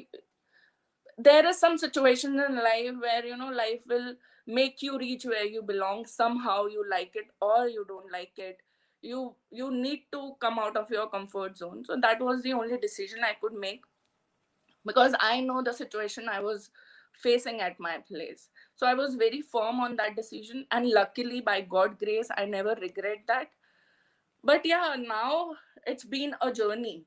there 1.17 1.45
are 1.45 1.53
some 1.53 1.77
situations 1.77 2.41
in 2.47 2.55
life 2.55 2.95
where 2.99 3.25
you 3.25 3.37
know 3.37 3.49
life 3.49 3.81
will 3.87 4.15
make 4.47 4.81
you 4.81 4.97
reach 4.97 5.25
where 5.25 5.45
you 5.45 5.61
belong. 5.61 6.05
Somehow 6.05 6.65
you 6.65 6.83
like 6.89 7.11
it 7.15 7.27
or 7.41 7.67
you 7.67 7.85
don't 7.87 8.11
like 8.11 8.33
it. 8.37 8.57
You 9.01 9.35
you 9.51 9.71
need 9.71 10.03
to 10.11 10.35
come 10.41 10.59
out 10.59 10.75
of 10.77 10.89
your 10.89 11.07
comfort 11.09 11.57
zone. 11.57 11.83
So 11.85 11.97
that 12.01 12.21
was 12.21 12.41
the 12.43 12.53
only 12.53 12.77
decision 12.77 13.23
i 13.23 13.33
could 13.41 13.53
make 13.53 13.81
because 14.85 15.13
i 15.19 15.39
know 15.41 15.61
the 15.61 15.73
situation 15.73 16.29
i 16.29 16.39
was 16.39 16.69
facing 17.13 17.61
at 17.61 17.79
my 17.79 17.97
place. 18.07 18.49
So 18.75 18.85
i 18.87 18.93
was 18.93 19.15
very 19.15 19.41
firm 19.41 19.79
on 19.79 19.95
that 19.97 20.15
decision 20.15 20.65
and 20.71 20.89
luckily 20.89 21.39
by 21.41 21.61
god 21.61 21.97
grace 21.97 22.29
i 22.37 22.45
never 22.45 22.75
regret 22.81 23.19
that. 23.27 23.47
But 24.43 24.65
yeah 24.65 24.95
now 24.97 25.55
it's 25.85 26.03
been 26.03 26.35
a 26.41 26.51
journey. 26.51 27.05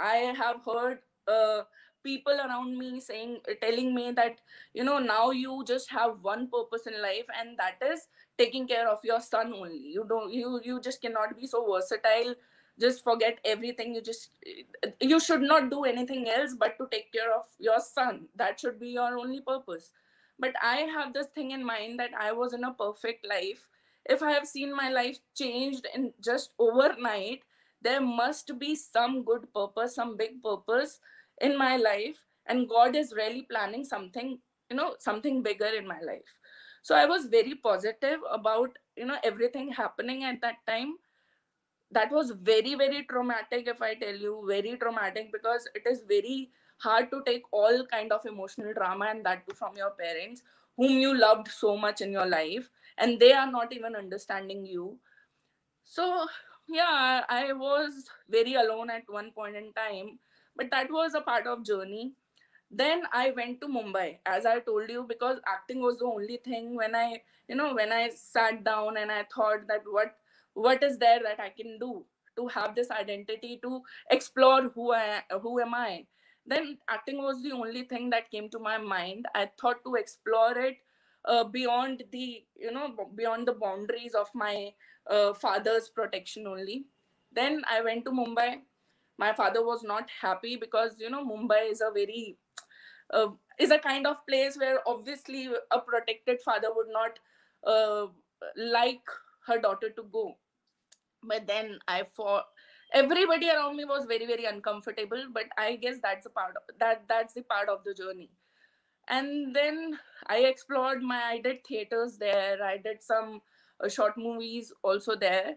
I 0.00 0.16
have 0.40 0.64
heard 0.64 1.00
uh, 1.26 1.62
people 2.04 2.32
around 2.34 2.78
me 2.78 3.00
saying 3.00 3.38
telling 3.60 3.94
me 3.94 4.12
that 4.12 4.40
you 4.74 4.84
know 4.84 4.98
now 4.98 5.30
you 5.30 5.64
just 5.66 5.90
have 5.90 6.18
one 6.22 6.48
purpose 6.48 6.86
in 6.86 7.00
life 7.02 7.26
and 7.38 7.58
that 7.58 7.82
is 7.90 8.06
taking 8.38 8.66
care 8.66 8.88
of 8.88 8.98
your 9.04 9.20
son 9.20 9.52
only. 9.52 9.78
You 9.78 10.04
don't 10.08 10.32
you 10.32 10.60
you 10.64 10.80
just 10.80 11.00
cannot 11.02 11.36
be 11.38 11.46
so 11.46 11.64
versatile 11.72 12.34
just 12.80 13.02
forget 13.04 13.38
everything 13.44 13.94
you 13.94 14.00
just 14.00 14.30
you 15.00 15.18
should 15.20 15.42
not 15.42 15.70
do 15.70 15.84
anything 15.84 16.28
else 16.28 16.54
but 16.58 16.76
to 16.78 16.86
take 16.90 17.12
care 17.12 17.32
of 17.34 17.44
your 17.58 17.80
son. 17.80 18.26
That 18.36 18.60
should 18.60 18.78
be 18.80 18.90
your 18.90 19.18
only 19.18 19.40
purpose. 19.40 19.90
But 20.38 20.54
i 20.62 20.76
have 20.96 21.12
this 21.12 21.26
thing 21.34 21.50
in 21.52 21.64
mind 21.64 21.98
that 21.98 22.10
i 22.18 22.32
was 22.32 22.52
in 22.52 22.64
a 22.64 22.72
perfect 22.72 23.26
life. 23.26 23.66
If 24.06 24.22
i 24.22 24.30
have 24.32 24.46
seen 24.46 24.74
my 24.74 24.88
life 24.90 25.18
changed 25.34 25.86
in 25.94 26.12
just 26.24 26.52
overnight 26.58 27.42
there 27.82 28.00
must 28.00 28.58
be 28.58 28.74
some 28.74 29.22
good 29.24 29.52
purpose 29.54 29.94
some 29.94 30.16
big 30.16 30.42
purpose 30.42 31.00
in 31.40 31.56
my 31.58 31.76
life. 31.76 32.18
And 32.46 32.68
god 32.68 32.96
is 32.96 33.12
really 33.16 33.42
planning 33.42 33.84
something 33.84 34.38
you 34.70 34.76
know 34.76 34.94
something 34.98 35.42
bigger 35.42 35.72
in 35.80 35.86
my 35.86 36.00
life. 36.00 36.32
So 36.82 36.94
i 36.94 37.04
was 37.06 37.26
very 37.26 37.54
positive 37.54 38.20
about 38.30 38.78
you 38.96 39.06
know 39.06 39.18
everything 39.24 39.70
happening 39.72 40.24
at 40.24 40.40
that 40.42 40.56
time 40.66 40.94
that 41.90 42.10
was 42.12 42.30
very 42.30 42.74
very 42.74 43.02
traumatic 43.10 43.66
if 43.66 43.80
i 43.82 43.94
tell 43.94 44.14
you 44.14 44.44
very 44.46 44.76
traumatic 44.76 45.32
because 45.32 45.68
it 45.74 45.82
is 45.90 46.02
very 46.08 46.50
hard 46.78 47.10
to 47.10 47.22
take 47.26 47.42
all 47.50 47.84
kind 47.86 48.12
of 48.12 48.24
emotional 48.26 48.72
drama 48.74 49.06
and 49.10 49.24
that 49.24 49.46
too 49.48 49.54
from 49.54 49.76
your 49.76 49.90
parents 49.90 50.42
whom 50.76 50.98
you 50.98 51.16
loved 51.16 51.48
so 51.48 51.76
much 51.76 52.00
in 52.00 52.12
your 52.12 52.26
life 52.26 52.68
and 52.98 53.18
they 53.18 53.32
are 53.32 53.50
not 53.50 53.72
even 53.72 53.96
understanding 53.96 54.64
you. 54.64 54.96
So 55.84 56.26
yeah 56.68 57.24
i 57.28 57.52
was 57.52 58.04
very 58.28 58.54
alone 58.54 58.90
at 58.90 59.08
one 59.08 59.30
point 59.32 59.56
in 59.56 59.72
time 59.72 60.18
but 60.56 60.70
that 60.70 60.90
was 60.90 61.14
a 61.14 61.20
part 61.20 61.46
of 61.46 61.64
journey. 61.64 62.12
Then 62.70 63.02
i 63.12 63.30
went 63.36 63.60
to 63.62 63.68
mumbai 63.68 64.18
as 64.26 64.46
i 64.46 64.60
told 64.60 64.90
you 64.90 65.04
because 65.08 65.38
acting 65.46 65.80
was 65.80 65.98
the 65.98 66.04
only 66.06 66.36
thing 66.38 66.74
when 66.76 66.94
i 66.94 67.22
you 67.48 67.56
know 67.56 67.74
when 67.74 67.92
i 67.92 68.10
sat 68.10 68.62
down 68.64 68.98
and 68.98 69.10
i 69.10 69.24
thought 69.34 69.66
that 69.68 69.82
what 69.90 70.16
what 70.54 70.82
is 70.82 70.98
there 70.98 71.20
that 71.22 71.40
i 71.40 71.48
can 71.50 71.78
do 71.78 72.04
to 72.36 72.46
have 72.48 72.74
this 72.74 72.90
identity 72.90 73.58
to 73.62 73.82
explore 74.10 74.68
who 74.74 74.92
i 74.92 75.22
who 75.42 75.60
am 75.60 75.74
i? 75.74 76.06
Then 76.46 76.78
acting 76.88 77.18
was 77.22 77.42
the 77.42 77.52
only 77.52 77.82
thing 77.82 78.10
that 78.10 78.30
came 78.30 78.48
to 78.50 78.58
my 78.58 78.78
mind. 78.78 79.26
I 79.34 79.50
thought 79.60 79.84
to 79.84 79.96
explore 79.96 80.56
it 80.58 80.78
uh, 81.24 81.44
beyond 81.44 82.04
the 82.12 82.44
you 82.56 82.72
know 82.72 82.94
beyond 83.16 83.46
the 83.46 83.52
boundaries 83.52 84.14
of 84.14 84.28
my 84.34 84.72
uh, 85.10 85.34
father's 85.34 85.88
protection 85.88 86.46
only. 86.46 86.86
Then 87.32 87.62
i 87.70 87.82
went 87.82 88.04
to 88.06 88.10
mumbai. 88.10 88.60
My 89.18 89.32
father 89.32 89.64
was 89.66 89.82
not 89.82 90.08
happy 90.22 90.56
because 90.56 90.96
you 90.98 91.10
know 91.10 91.24
mumbai 91.24 91.70
is 91.70 91.80
a 91.80 91.90
very 91.92 92.38
uh, 93.12 93.28
is 93.58 93.70
a 93.70 93.78
kind 93.78 94.06
of 94.06 94.24
place 94.26 94.56
where 94.56 94.80
obviously 94.86 95.48
a 95.70 95.80
protected 95.80 96.40
father 96.42 96.68
would 96.74 96.88
not 96.88 97.18
uh, 97.66 98.06
like 98.56 99.02
her 99.48 99.60
daughter 99.60 99.90
to 99.90 100.04
go. 100.12 100.38
But 101.22 101.46
then 101.46 101.78
i 101.88 102.04
for 102.14 102.42
everybody 102.94 103.50
around 103.50 103.76
me 103.76 103.84
was 103.84 104.06
very 104.06 104.26
very 104.26 104.44
uncomfortable 104.46 105.24
but 105.32 105.46
i 105.58 105.76
guess 105.76 105.96
that's 106.02 106.26
a 106.26 106.30
part 106.30 106.56
of 106.56 106.62
that 106.80 107.02
that's 107.08 107.34
the 107.34 107.42
part 107.42 107.68
of 107.68 107.84
the 107.84 107.94
journey. 107.94 108.30
And 109.08 109.54
then 109.56 109.98
i 110.28 110.38
explored 110.52 111.02
my 111.02 111.22
i 111.32 111.38
did 111.40 111.64
theaters 111.66 112.18
there 112.18 112.62
i 112.64 112.76
did 112.78 113.02
some 113.02 113.40
uh, 113.84 113.88
short 113.88 114.16
movies 114.18 114.72
also 114.82 115.16
there. 115.16 115.56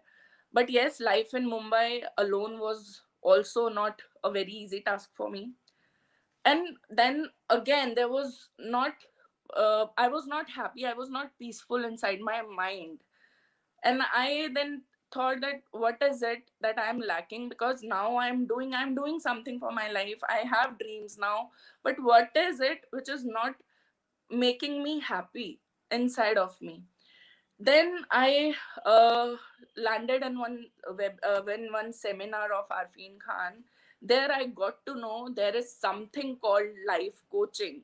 But 0.53 0.69
yes 0.69 0.99
life 0.99 1.33
in 1.33 1.49
mumbai 1.49 2.03
alone 2.17 2.59
was 2.59 3.01
also 3.21 3.69
not 3.69 4.01
a 4.23 4.31
very 4.31 4.51
easy 4.51 4.81
task 4.81 5.11
for 5.15 5.29
me. 5.29 5.53
And 6.45 6.77
then 6.89 7.29
again 7.49 7.93
there 7.95 8.09
was 8.09 8.49
not 8.59 8.93
uh, 9.55 9.87
i 9.97 10.07
was 10.07 10.27
not 10.27 10.49
happy 10.49 10.85
i 10.85 10.93
was 10.93 11.09
not 11.09 11.37
peaceful 11.39 11.85
inside 11.85 12.19
my 12.21 12.41
mind 12.41 12.99
and 13.83 14.01
i 14.13 14.49
then 14.55 14.81
thought 15.13 15.41
that 15.41 15.61
what 15.71 15.97
is 16.01 16.21
it 16.23 16.43
that 16.61 16.77
i'm 16.79 16.99
lacking? 16.99 17.49
Because 17.49 17.83
now 17.83 18.17
i'm 18.17 18.47
doing 18.47 18.73
i'm 18.73 18.95
doing 18.95 19.19
something 19.19 19.59
for 19.59 19.71
my 19.71 19.89
life. 19.91 20.19
I 20.29 20.43
have 20.51 20.79
dreams 20.79 21.17
now. 21.19 21.49
But 21.83 21.95
what 22.01 22.31
is 22.35 22.59
it 22.61 22.85
which 22.91 23.09
is 23.09 23.25
not 23.25 23.55
making 24.31 24.83
me 24.83 24.99
happy 25.01 25.59
inside 25.91 26.37
of 26.37 26.61
me? 26.61 26.83
Then 27.59 28.05
i 28.11 28.53
uh, 28.85 29.35
landed 29.77 30.23
in 30.23 30.39
one 30.39 30.65
web 30.97 31.13
uh, 31.23 31.41
when 31.43 31.71
one 31.73 31.93
seminar 31.93 32.53
of 32.53 32.69
arfeen 32.69 33.19
khan. 33.19 33.63
There 34.01 34.31
i 34.31 34.45
got 34.47 34.85
to 34.87 34.95
know 34.95 35.29
there 35.35 35.55
is 35.55 35.73
something 35.75 36.37
called 36.37 36.67
life 36.87 37.21
coaching. 37.31 37.83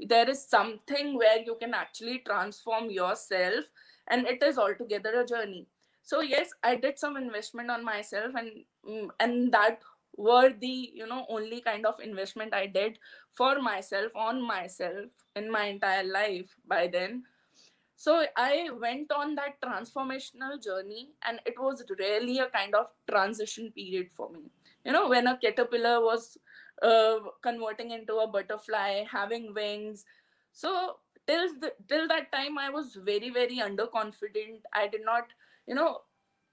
There 0.00 0.28
is 0.30 0.44
something 0.44 1.16
where 1.16 1.38
you 1.40 1.56
can 1.60 1.74
actually 1.74 2.20
transform 2.26 2.90
yourself 2.90 3.64
and 4.08 4.26
it 4.26 4.42
is 4.42 4.58
altogether 4.58 5.20
a 5.20 5.26
journey. 5.26 5.66
So 6.02 6.20
yes 6.20 6.50
i 6.64 6.74
did 6.74 6.98
some 6.98 7.16
investment 7.16 7.70
on 7.70 7.84
myself 7.84 8.34
and 8.34 8.64
mm, 8.88 9.08
and 9.20 9.52
that 9.52 9.80
were 10.16 10.50
the 10.60 10.90
you 10.94 11.06
know 11.06 11.26
only 11.28 11.60
kind 11.60 11.86
of 11.86 12.00
investment 12.00 12.54
i 12.54 12.66
did 12.66 12.98
for 13.32 13.60
myself 13.60 14.16
on 14.16 14.40
myself 14.42 15.10
in 15.36 15.50
my 15.50 15.64
entire 15.66 16.04
life 16.04 16.56
by 16.66 16.86
then. 16.88 17.24
So 17.96 18.24
i 18.36 18.70
went 18.80 19.12
on 19.12 19.34
that 19.34 19.60
transformational 19.60 20.62
journey 20.62 21.10
and 21.26 21.40
it 21.44 21.58
was 21.58 21.84
really 21.98 22.38
a 22.38 22.48
kind 22.48 22.74
of 22.74 22.86
transition 23.10 23.72
period 23.72 24.10
for 24.12 24.30
me. 24.30 24.50
You 24.84 24.92
know 24.92 25.08
when 25.08 25.26
a 25.26 25.36
caterpillar 25.36 26.00
was 26.04 26.38
uh, 26.82 27.18
converting 27.42 27.90
into 27.90 28.16
a 28.16 28.26
butterfly 28.26 29.04
having 29.10 29.52
wings. 29.54 30.04
So 30.52 30.98
till 31.28 31.48
the, 31.60 31.72
till 31.88 32.08
that 32.08 32.32
time 32.32 32.58
i 32.58 32.70
was 32.70 32.96
very 32.96 33.30
very 33.30 33.58
underconfident. 33.58 34.62
I 34.74 34.88
did 34.88 35.04
not 35.04 35.28
you 35.66 35.76
know 35.76 36.02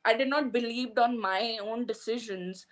i 0.05 0.15
did 0.15 0.29
not 0.29 0.51
believed 0.53 1.00
on 1.00 1.20
my 1.20 1.60
own 1.62 1.86
decisions. 1.88 2.67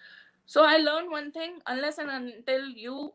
So 0.45 0.63
i 0.65 0.77
learned 0.77 1.12
one 1.12 1.31
thing 1.31 1.60
unless 1.67 2.00
and 2.00 2.10
until 2.12 2.69
you 2.69 3.13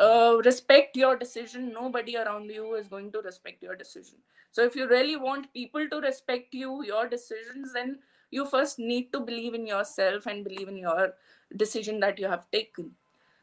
uh, 0.00 0.38
respect 0.44 0.96
your 0.96 1.16
decision 1.16 1.72
nobody 1.72 2.16
around 2.16 2.50
you 2.50 2.74
is 2.74 2.88
going 2.88 3.12
to 3.12 3.20
respect 3.20 3.62
your 3.62 3.76
decision. 3.76 4.18
So 4.52 4.64
if 4.64 4.76
you 4.76 4.88
really 4.88 5.16
want 5.16 5.52
people 5.52 5.88
to 5.88 6.00
respect 6.00 6.54
you 6.54 6.84
your 6.84 7.08
decisions 7.08 7.72
then 7.72 7.98
you 8.30 8.46
first 8.46 8.78
need 8.78 9.12
to 9.12 9.20
believe 9.20 9.54
in 9.54 9.66
yourself 9.66 10.26
and 10.26 10.44
believe 10.44 10.68
in 10.68 10.76
your 10.76 11.14
decision 11.56 12.00
that 12.00 12.18
you 12.18 12.26
have 12.28 12.50
taken. 12.50 12.92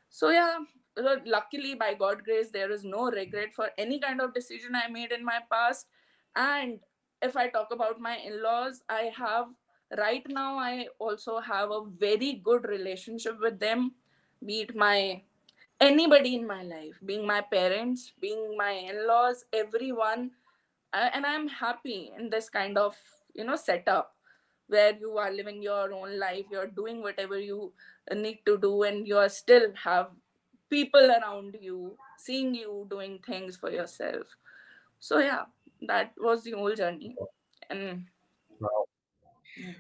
So 0.10 0.30
yeah 0.30 0.58
luckily 1.26 1.76
by 1.76 1.94
god 1.94 2.24
grace 2.24 2.50
there 2.52 2.72
is 2.72 2.84
no 2.84 3.10
regret 3.12 3.54
for 3.54 3.70
any 3.78 4.00
kind 4.00 4.22
of 4.22 4.34
decision 4.34 4.76
i 4.76 4.88
made 4.90 5.12
in 5.12 5.24
my 5.24 5.40
past. 5.52 5.88
And 6.36 6.80
if 7.22 7.36
i 7.36 7.48
talk 7.50 7.70
about 7.72 8.00
my 8.00 8.18
in-laws 8.18 8.82
i 8.90 9.12
have 9.18 9.48
right 9.98 10.26
now 10.28 10.58
i 10.58 10.88
also 11.00 11.40
have 11.40 11.72
a 11.72 11.86
very 11.98 12.42
good 12.44 12.66
relationship 12.68 13.38
with 13.40 13.60
them 13.60 13.94
be 14.46 14.62
it 14.62 14.76
my 14.76 15.22
anybody 15.80 16.36
in 16.36 16.46
my 16.48 16.64
life 16.64 17.00
being 17.06 17.26
my 17.26 17.42
parents 17.42 18.14
being 18.22 18.58
my 18.58 18.72
in-laws 18.72 19.46
everyone. 19.54 20.32
And 20.94 21.26
i'm 21.26 21.48
happy 21.48 22.12
in 22.18 22.30
this 22.30 22.50
kind 22.50 22.78
of 22.78 22.96
you 23.34 23.44
know 23.44 23.56
setup 23.56 24.14
where 24.68 24.94
you 24.98 25.18
are 25.18 25.32
living 25.32 25.62
your 25.62 25.94
own 25.94 26.18
life 26.18 26.46
you're 26.50 26.68
doing 26.68 27.02
whatever 27.02 27.38
you 27.38 27.74
need 28.14 28.40
to 28.46 28.58
do 28.58 28.84
and 28.84 29.08
you 29.08 29.18
are 29.18 29.30
still 29.30 29.72
have 29.84 30.08
people 30.70 31.12
around 31.12 31.58
you 31.62 31.98
seeing 32.18 32.56
you 32.56 32.88
doing 32.90 33.20
things 33.26 33.56
for 33.56 33.70
yourself. 33.72 34.26
So 35.00 35.20
yeah 35.20 35.46
that 35.88 36.12
was 36.18 36.44
the 36.44 36.52
whole 36.52 36.74
journey. 36.74 37.16
And 37.70 38.06
wow. 38.60 38.86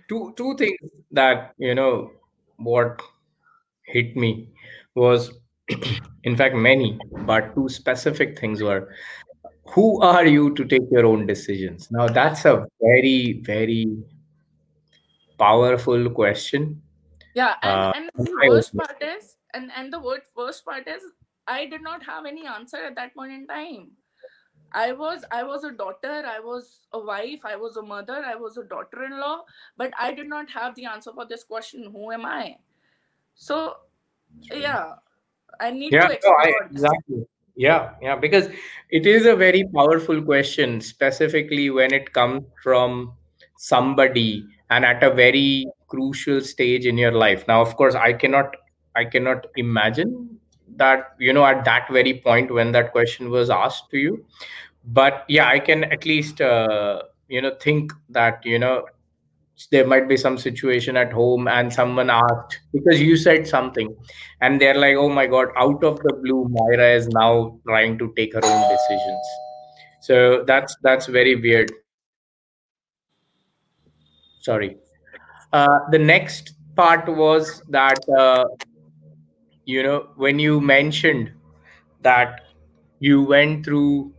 two 0.09 0.33
two 0.37 0.55
things 0.57 0.79
that 1.11 1.53
you 1.57 1.75
know 1.75 2.11
what 2.57 3.01
hit 3.83 4.15
me 4.15 4.49
was 4.95 5.31
in 6.23 6.35
fact 6.35 6.55
many 6.55 6.97
but 7.25 7.53
two 7.55 7.69
specific 7.69 8.39
things 8.39 8.61
were 8.61 8.89
who 9.67 10.01
are 10.01 10.25
you 10.25 10.53
to 10.55 10.63
take 10.63 10.83
your 10.91 11.05
own 11.05 11.25
decisions? 11.25 11.89
Now 11.91 12.07
that's 12.07 12.45
a 12.45 12.65
very 12.81 13.41
very 13.43 13.87
powerful 15.37 16.09
question. 16.09 16.81
Yeah 17.33 17.55
and, 17.61 17.71
uh, 17.71 17.93
and 17.95 18.09
the 18.15 18.47
worst 18.47 18.75
part 18.75 19.01
is 19.01 19.34
and 19.55 19.71
and 19.75 19.91
the 19.91 19.99
word 19.99 20.21
worst 20.35 20.65
part 20.65 20.87
is 20.95 21.03
i 21.47 21.65
did 21.65 21.81
not 21.81 22.03
have 22.03 22.25
any 22.31 22.45
answer 22.55 22.77
at 22.77 22.95
that 22.95 23.15
point 23.15 23.31
in 23.31 23.47
time. 23.47 23.91
I 24.79 24.91
was 24.99 25.23
i 25.35 25.41
was 25.47 25.63
a 25.67 25.71
daughter 25.79 26.13
i 26.29 26.39
was 26.45 26.69
a 26.97 26.99
wife 27.09 27.43
i 27.49 27.55
was 27.55 27.77
a 27.81 27.81
mother 27.89 28.15
i 28.29 28.35
was 28.35 28.57
a 28.61 28.63
daughter-in-law 28.71 29.43
but 29.81 29.93
i 30.05 30.07
did 30.17 30.27
not 30.31 30.49
have 30.55 30.75
the 30.79 30.85
answer 30.93 31.13
for 31.19 31.25
this 31.29 31.45
question 31.51 31.85
who 31.91 32.11
am 32.11 32.25
i? 32.25 32.57
So 33.35 33.75
yeah 34.53 34.95
i 35.59 35.71
need 35.71 35.93
yeah, 35.93 36.07
to 36.07 36.19
no, 36.25 36.35
I, 36.39 36.51
exactly. 36.71 37.23
Yeah 37.55 37.91
yeah 38.01 38.17
because 38.25 38.49
it 38.89 39.07
is 39.13 39.25
a 39.25 39.35
very 39.35 39.63
powerful 39.77 40.21
question 40.21 40.81
specifically 40.81 41.69
when 41.69 41.93
it 41.93 42.11
comes 42.11 42.43
from 42.61 43.13
somebody 43.57 44.45
and 44.69 44.83
at 44.83 45.03
a 45.03 45.13
very 45.13 45.67
crucial 45.87 46.41
stage 46.41 46.85
in 46.85 46.97
your 46.97 47.13
life. 47.13 47.47
Now 47.47 47.61
of 47.61 47.77
course 47.77 47.95
i 47.95 48.11
cannot 48.11 48.57
i 48.95 49.05
cannot 49.05 49.47
imagine 49.55 50.39
that 50.77 51.15
you 51.19 51.33
know 51.33 51.45
at 51.45 51.63
that 51.65 51.87
very 51.91 52.21
point 52.25 52.53
when 52.53 52.71
that 52.71 52.91
question 52.91 53.29
was 53.29 53.49
asked 53.49 53.89
to 53.91 53.97
you. 53.97 54.25
But 54.87 55.25
yeah 55.27 55.47
i 55.47 55.59
can 55.59 55.83
at 55.85 56.05
least 56.05 56.41
uh, 56.41 57.01
you 57.27 57.41
know 57.41 57.55
think 57.61 57.91
that 58.09 58.45
you 58.45 58.59
know 58.59 58.85
there 59.71 59.87
might 59.87 60.07
be 60.09 60.17
some 60.17 60.37
situation 60.37 60.97
at 60.97 61.13
home 61.13 61.47
and 61.47 61.73
someone 61.73 62.09
asked 62.09 62.59
because 62.73 63.01
you 63.01 63.15
said 63.15 63.47
something 63.47 63.95
and 64.41 64.59
they're 64.59 64.77
like 64.77 64.95
oh 64.95 65.09
my 65.09 65.25
god 65.25 65.47
out 65.57 65.83
of 65.83 65.97
the 66.03 66.13
blue 66.21 66.45
myra 66.49 66.93
is 66.93 67.07
now 67.09 67.57
trying 67.65 67.97
to 67.97 68.13
take 68.15 68.33
her 68.33 68.43
own 68.43 68.69
decisions. 68.69 69.25
So 70.01 70.43
that's 70.45 70.75
that's 70.83 71.07
very 71.07 71.35
weird. 71.35 71.71
Sorry. 74.41 74.77
Uh, 75.51 75.79
the 75.89 75.97
next 75.97 76.53
part 76.75 77.07
was 77.07 77.63
that 77.69 77.97
uh, 78.15 78.45
you 79.65 79.83
know 79.83 80.07
when 80.15 80.39
you 80.39 80.59
mentioned 80.61 81.31
that 82.01 82.41
you 82.99 83.23
went 83.23 83.65
through 83.65 84.13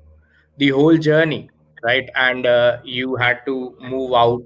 the 0.58 0.70
whole 0.70 0.96
journey 0.96 1.50
right? 1.82 2.08
And 2.16 2.46
uh, 2.46 2.78
you 2.84 3.16
had 3.16 3.44
to 3.46 3.76
move 3.80 4.12
out 4.14 4.42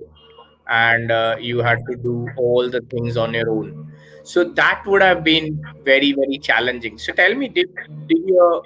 and 0.68 1.10
uh, 1.10 1.36
you 1.40 1.60
had 1.60 1.78
to 1.90 1.96
do 1.96 2.28
all 2.36 2.68
the 2.70 2.80
things 2.90 3.16
on 3.16 3.32
your 3.34 3.50
own. 3.50 3.92
So 4.24 4.44
that 4.44 4.82
would 4.86 5.02
have 5.02 5.24
been 5.24 5.62
very 5.84 6.12
very 6.12 6.38
challenging. 6.38 6.98
So 6.98 7.12
tell 7.12 7.34
me 7.34 7.48
did, 7.48 7.68
did 8.08 8.18
your 8.26 8.62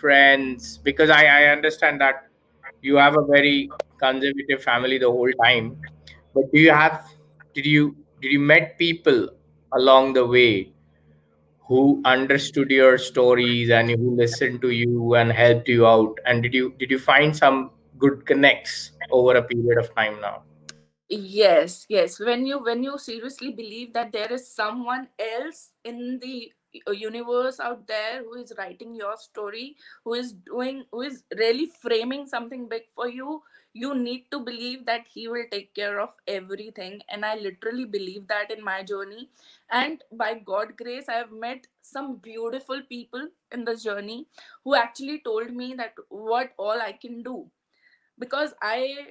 friends 0.00 0.78
because 0.78 1.10
I, 1.10 1.24
I 1.26 1.44
understand 1.46 2.00
that 2.00 2.28
you 2.82 2.96
have 2.96 3.16
a 3.16 3.24
very 3.26 3.70
conservative 3.98 4.62
family 4.62 4.98
the 4.98 5.10
whole 5.10 5.30
time 5.42 5.76
but 6.34 6.44
do 6.52 6.60
you 6.60 6.70
have 6.70 7.06
did 7.54 7.66
you 7.66 7.96
did 8.20 8.32
you 8.32 8.40
met 8.40 8.78
people 8.78 9.28
along 9.72 10.12
the 10.14 10.26
way 10.26 10.73
who 11.66 12.02
understood 12.04 12.70
your 12.70 12.98
stories 12.98 13.70
and 13.70 13.90
who 13.90 14.16
listened 14.16 14.60
to 14.62 14.70
you 14.70 15.14
and 15.14 15.32
helped 15.32 15.68
you 15.68 15.86
out? 15.86 16.18
And 16.26 16.42
did 16.42 16.54
you 16.54 16.74
did 16.78 16.90
you 16.90 16.98
find 16.98 17.36
some 17.36 17.70
good 17.98 18.26
connects 18.26 18.92
over 19.10 19.36
a 19.36 19.42
period 19.42 19.78
of 19.78 19.94
time 19.94 20.20
now? 20.20 20.42
Yes 21.08 21.86
yes. 21.88 22.20
When 22.20 22.46
you 22.46 22.62
when 22.62 22.82
you 22.82 22.98
seriously 22.98 23.52
believe 23.52 23.92
that 23.94 24.12
there 24.12 24.32
is 24.32 24.48
someone 24.48 25.08
else 25.18 25.70
in 25.84 26.18
the 26.20 26.52
uh, 26.88 26.90
universe 26.90 27.60
out 27.60 27.86
there 27.86 28.24
who 28.24 28.34
is 28.34 28.52
writing 28.58 28.96
your 28.96 29.16
story 29.16 29.76
who 30.04 30.14
is 30.14 30.32
doing 30.32 30.82
who 30.90 31.02
is 31.02 31.22
really 31.38 31.70
framing 31.80 32.26
something 32.26 32.68
big 32.68 32.82
for 32.96 33.08
you 33.08 33.40
you 33.74 33.94
need 33.94 34.24
to 34.30 34.40
believe 34.40 34.86
that 34.86 35.06
he 35.12 35.26
will 35.28 35.46
take 35.52 35.74
care 35.74 36.00
of 36.00 36.10
everything 36.28 37.00
and 37.08 37.24
i 37.24 37.34
literally 37.36 37.84
believe 37.84 38.26
that 38.28 38.50
in 38.56 38.62
my 38.64 38.82
journey 38.82 39.28
and 39.70 40.04
by 40.12 40.34
god 40.52 40.76
grace 40.76 41.08
i 41.08 41.14
have 41.14 41.32
met 41.32 41.66
some 41.82 42.16
beautiful 42.28 42.80
people 42.88 43.28
in 43.52 43.64
this 43.64 43.82
journey 43.82 44.26
who 44.64 44.74
actually 44.74 45.20
told 45.24 45.52
me 45.62 45.74
that 45.74 45.94
what 46.08 46.52
all 46.58 46.80
i 46.88 46.92
can 46.92 47.22
do 47.22 47.46
because 48.18 48.54
i 48.62 49.06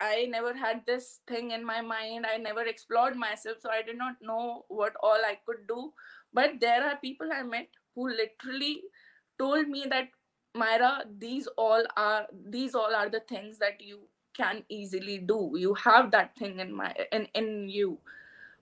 I 0.00 0.26
never 0.30 0.52
had 0.54 0.82
this 0.86 1.20
thing 1.28 1.52
in 1.52 1.64
my 1.64 1.80
mind. 1.80 2.26
I 2.26 2.36
never 2.36 2.62
explored 2.62 3.16
myself, 3.16 3.58
so 3.60 3.70
I 3.70 3.82
did 3.82 3.96
not 3.96 4.16
know 4.20 4.64
what 4.68 4.94
all 5.02 5.20
I 5.28 5.38
could 5.46 5.66
do. 5.68 5.92
But 6.32 6.60
there 6.60 6.84
are 6.84 6.96
people 6.96 7.28
I 7.32 7.42
met 7.44 7.68
who 7.94 8.08
literally 8.08 8.82
told 9.38 9.68
me 9.68 9.86
that 9.90 10.08
Myra, 10.54 11.04
these 11.18 11.46
all 11.56 11.84
are 11.96 12.26
these 12.48 12.74
all 12.74 12.94
are 12.94 13.08
the 13.08 13.20
things 13.20 13.58
that 13.58 13.80
you 13.80 14.00
can 14.36 14.64
easily 14.68 15.18
do. 15.18 15.52
You 15.56 15.74
have 15.74 16.10
that 16.12 16.36
thing 16.36 16.60
in 16.60 16.72
my 16.74 16.94
in, 17.12 17.28
in 17.34 17.68
you. 17.68 17.98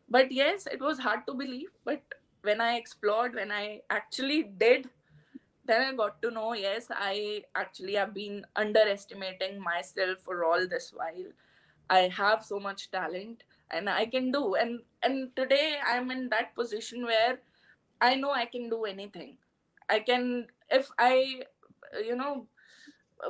But 0.08 0.32
yes, 0.32 0.66
it 0.66 0.80
was 0.80 0.98
hard 0.98 1.26
to 1.26 1.34
believe. 1.34 1.70
But 1.84 2.02
when 2.42 2.60
I 2.60 2.76
explored, 2.76 3.34
when 3.34 3.52
I 3.52 3.82
actually 3.90 4.44
did, 4.44 4.88
then 5.64 5.82
I 5.82 5.92
got 5.96 6.20
to 6.22 6.30
know, 6.30 6.54
yes, 6.54 6.88
I 6.90 7.44
actually 7.54 7.94
have 7.94 8.14
been 8.14 8.44
underestimating 8.56 9.60
myself 9.60 10.18
for 10.24 10.44
all 10.44 10.66
this 10.66 10.92
while. 10.94 11.30
I 11.90 12.08
have 12.08 12.44
so 12.44 12.58
much 12.60 12.90
talent 12.90 13.44
and 13.70 13.88
I 13.90 14.06
can 14.06 14.32
do. 14.32 14.54
And 14.54 14.80
and 15.02 15.34
today 15.36 15.76
I'm 15.86 16.10
in 16.10 16.28
that 16.30 16.54
position 16.54 17.04
where 17.04 17.40
I 18.00 18.14
know 18.16 18.32
I 18.32 18.46
can 18.46 18.70
do 18.70 18.84
anything. 18.84 19.38
I 19.88 20.00
can 20.00 20.48
if 20.70 20.90
I 20.98 21.44
you 21.92 22.16
know 22.16 22.46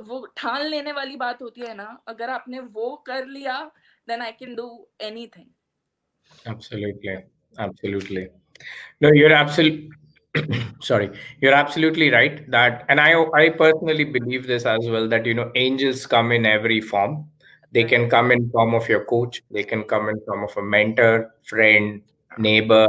वो 0.09 0.27
ठान 0.37 0.62
लेने 0.66 0.92
वाली 0.92 1.16
बात 1.16 1.42
होती 1.42 1.61
है 1.61 1.75
ना 1.77 1.87
अगर 2.09 2.31
आपने 2.31 2.61
वो 2.61 2.94
कर 3.07 3.27
लिया 3.27 3.70
then 4.09 4.22
I 4.22 4.33
can 4.33 4.55
do 4.57 4.68
anything. 5.01 5.48
Absolutely. 6.46 7.18
Absolutely. 7.59 8.29
No, 9.01 9.11
you're 9.12 9.33
absolutely 9.33 9.90
sorry 10.81 11.11
you're 11.40 11.53
absolutely 11.53 12.11
right 12.11 12.51
that 12.51 12.87
and 12.88 12.98
i 12.98 13.12
i 13.35 13.51
personally 13.51 14.05
believe 14.05 14.46
this 14.46 14.64
as 14.64 14.88
well 14.88 15.07
that 15.07 15.27
you 15.27 15.35
know 15.35 15.51
angels 15.55 16.07
come 16.07 16.33
in 16.33 16.46
every 16.46 16.81
form 16.81 17.29
they 17.72 17.85
can 17.85 18.09
come 18.09 18.33
in 18.33 18.48
form 18.51 18.75
of 18.75 18.88
your 18.88 19.05
coach 19.05 19.42
they 19.51 19.62
can 19.62 19.83
come 19.85 20.09
in 20.09 20.18
form 20.25 20.42
of 20.44 20.57
a 20.57 20.62
mentor 20.62 21.35
friend 21.44 22.01
neighbor 22.38 22.87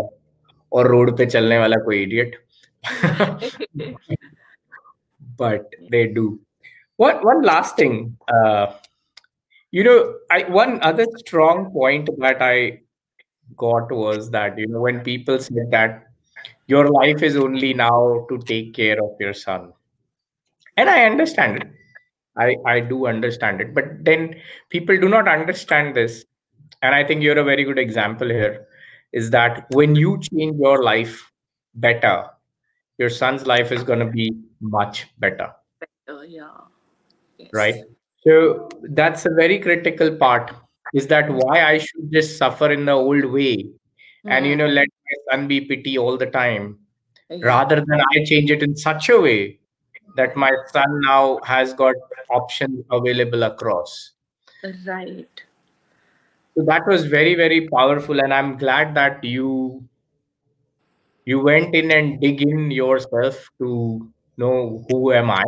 or 0.70 0.88
road 0.90 1.18
pe 1.18 1.26
chalne 1.26 1.58
wala 1.64 1.82
koi 1.90 1.98
idiot 2.04 2.40
but 5.38 5.66
they 5.90 6.08
do 6.08 6.40
one 6.98 7.24
one 7.26 7.42
last 7.42 7.76
thing 7.76 8.18
uh, 8.28 8.74
you 9.72 9.84
know 9.84 10.16
i 10.32 10.44
one 10.44 10.82
other 10.82 11.06
strong 11.18 11.72
point 11.72 12.10
that 12.18 12.42
i 12.42 12.80
got 13.58 13.92
was 13.92 14.30
that 14.32 14.58
you 14.58 14.68
know 14.68 14.82
when 14.82 15.00
people 15.02 15.40
said 15.40 15.70
that 15.72 16.04
your 16.68 16.90
life 16.90 17.22
is 17.22 17.36
only 17.36 17.74
now 17.74 18.26
to 18.30 18.38
take 18.40 18.74
care 18.74 18.98
of 19.04 19.12
your 19.20 19.34
son. 19.34 19.74
And 20.78 20.90
I 20.90 21.06
understand 21.06 21.58
it. 21.58 21.68
I, 22.38 22.56
I 22.66 22.80
do 22.80 23.06
understand 23.08 23.62
it. 23.62 23.74
But 23.74 24.04
then 24.04 24.36
people 24.70 25.00
do 25.00 25.08
not 25.10 25.28
understand 25.28 25.96
this. 25.96 26.26
And 26.82 26.96
I 26.96 27.04
think 27.04 27.22
you're 27.22 27.38
a 27.38 27.44
very 27.44 27.64
good 27.64 27.80
example 27.80 28.28
here 28.28 28.68
is 29.12 29.30
that 29.30 29.68
when 29.72 29.96
you 29.96 30.20
change 30.20 30.58
your 30.60 30.82
life 30.82 31.32
better, 31.76 32.26
your 33.04 33.10
son's 33.10 33.46
life 33.52 33.72
is 33.78 33.84
going 33.84 34.00
to 34.00 34.12
be 34.18 34.32
much 34.62 35.08
better. 35.20 35.52
Better, 35.80 36.26
yeah. 36.26 36.48
Yes. 37.38 37.50
Right. 37.54 37.76
So 38.26 38.70
that's 39.00 39.26
a 39.26 39.34
very 39.40 39.60
critical 39.60 40.16
part 40.16 40.52
is 40.94 41.08
that 41.08 41.30
why 41.30 41.64
I 41.64 41.80
should 41.80 42.12
just 42.12 42.38
suffer 42.38 42.72
in 42.72 42.86
the 42.86 42.94
old 42.94 43.26
way 43.26 43.66
and 44.26 44.46
you 44.48 44.56
know 44.56 44.68
Mm, 44.68 44.76
let 44.76 44.88
my 45.08 45.18
son 45.32 45.48
be 45.48 45.60
pity 45.62 45.98
all 45.98 46.18
the 46.18 46.28
time 46.36 46.80
yeah. 47.30 47.46
rather 47.46 47.76
than 47.76 48.02
I 48.16 48.24
change 48.24 48.52
it 48.52 48.64
in 48.64 48.78
such 48.78 49.10
a 49.10 49.20
way 49.20 49.60
that 50.16 50.38
my 50.38 50.52
son 50.72 51.02
now 51.08 51.40
has 51.44 51.74
got 51.74 51.96
options 52.30 52.86
available 52.92 53.44
across. 53.44 54.12
Right. 54.88 55.44
So 56.56 56.64
that 56.66 56.88
was 56.88 57.06
very, 57.06 57.34
very 57.36 57.68
powerful, 57.68 58.22
and 58.22 58.34
I'm 58.34 58.58
glad 58.58 58.94
that 58.96 59.24
you 59.24 59.84
you 61.26 61.40
went 61.40 61.76
in 61.76 61.92
and 61.92 62.20
dig 62.22 62.42
in 62.42 62.72
yourself 62.72 63.50
to 63.60 64.10
know 64.38 64.86
who 64.90 65.12
am 65.14 65.32
I. 65.32 65.44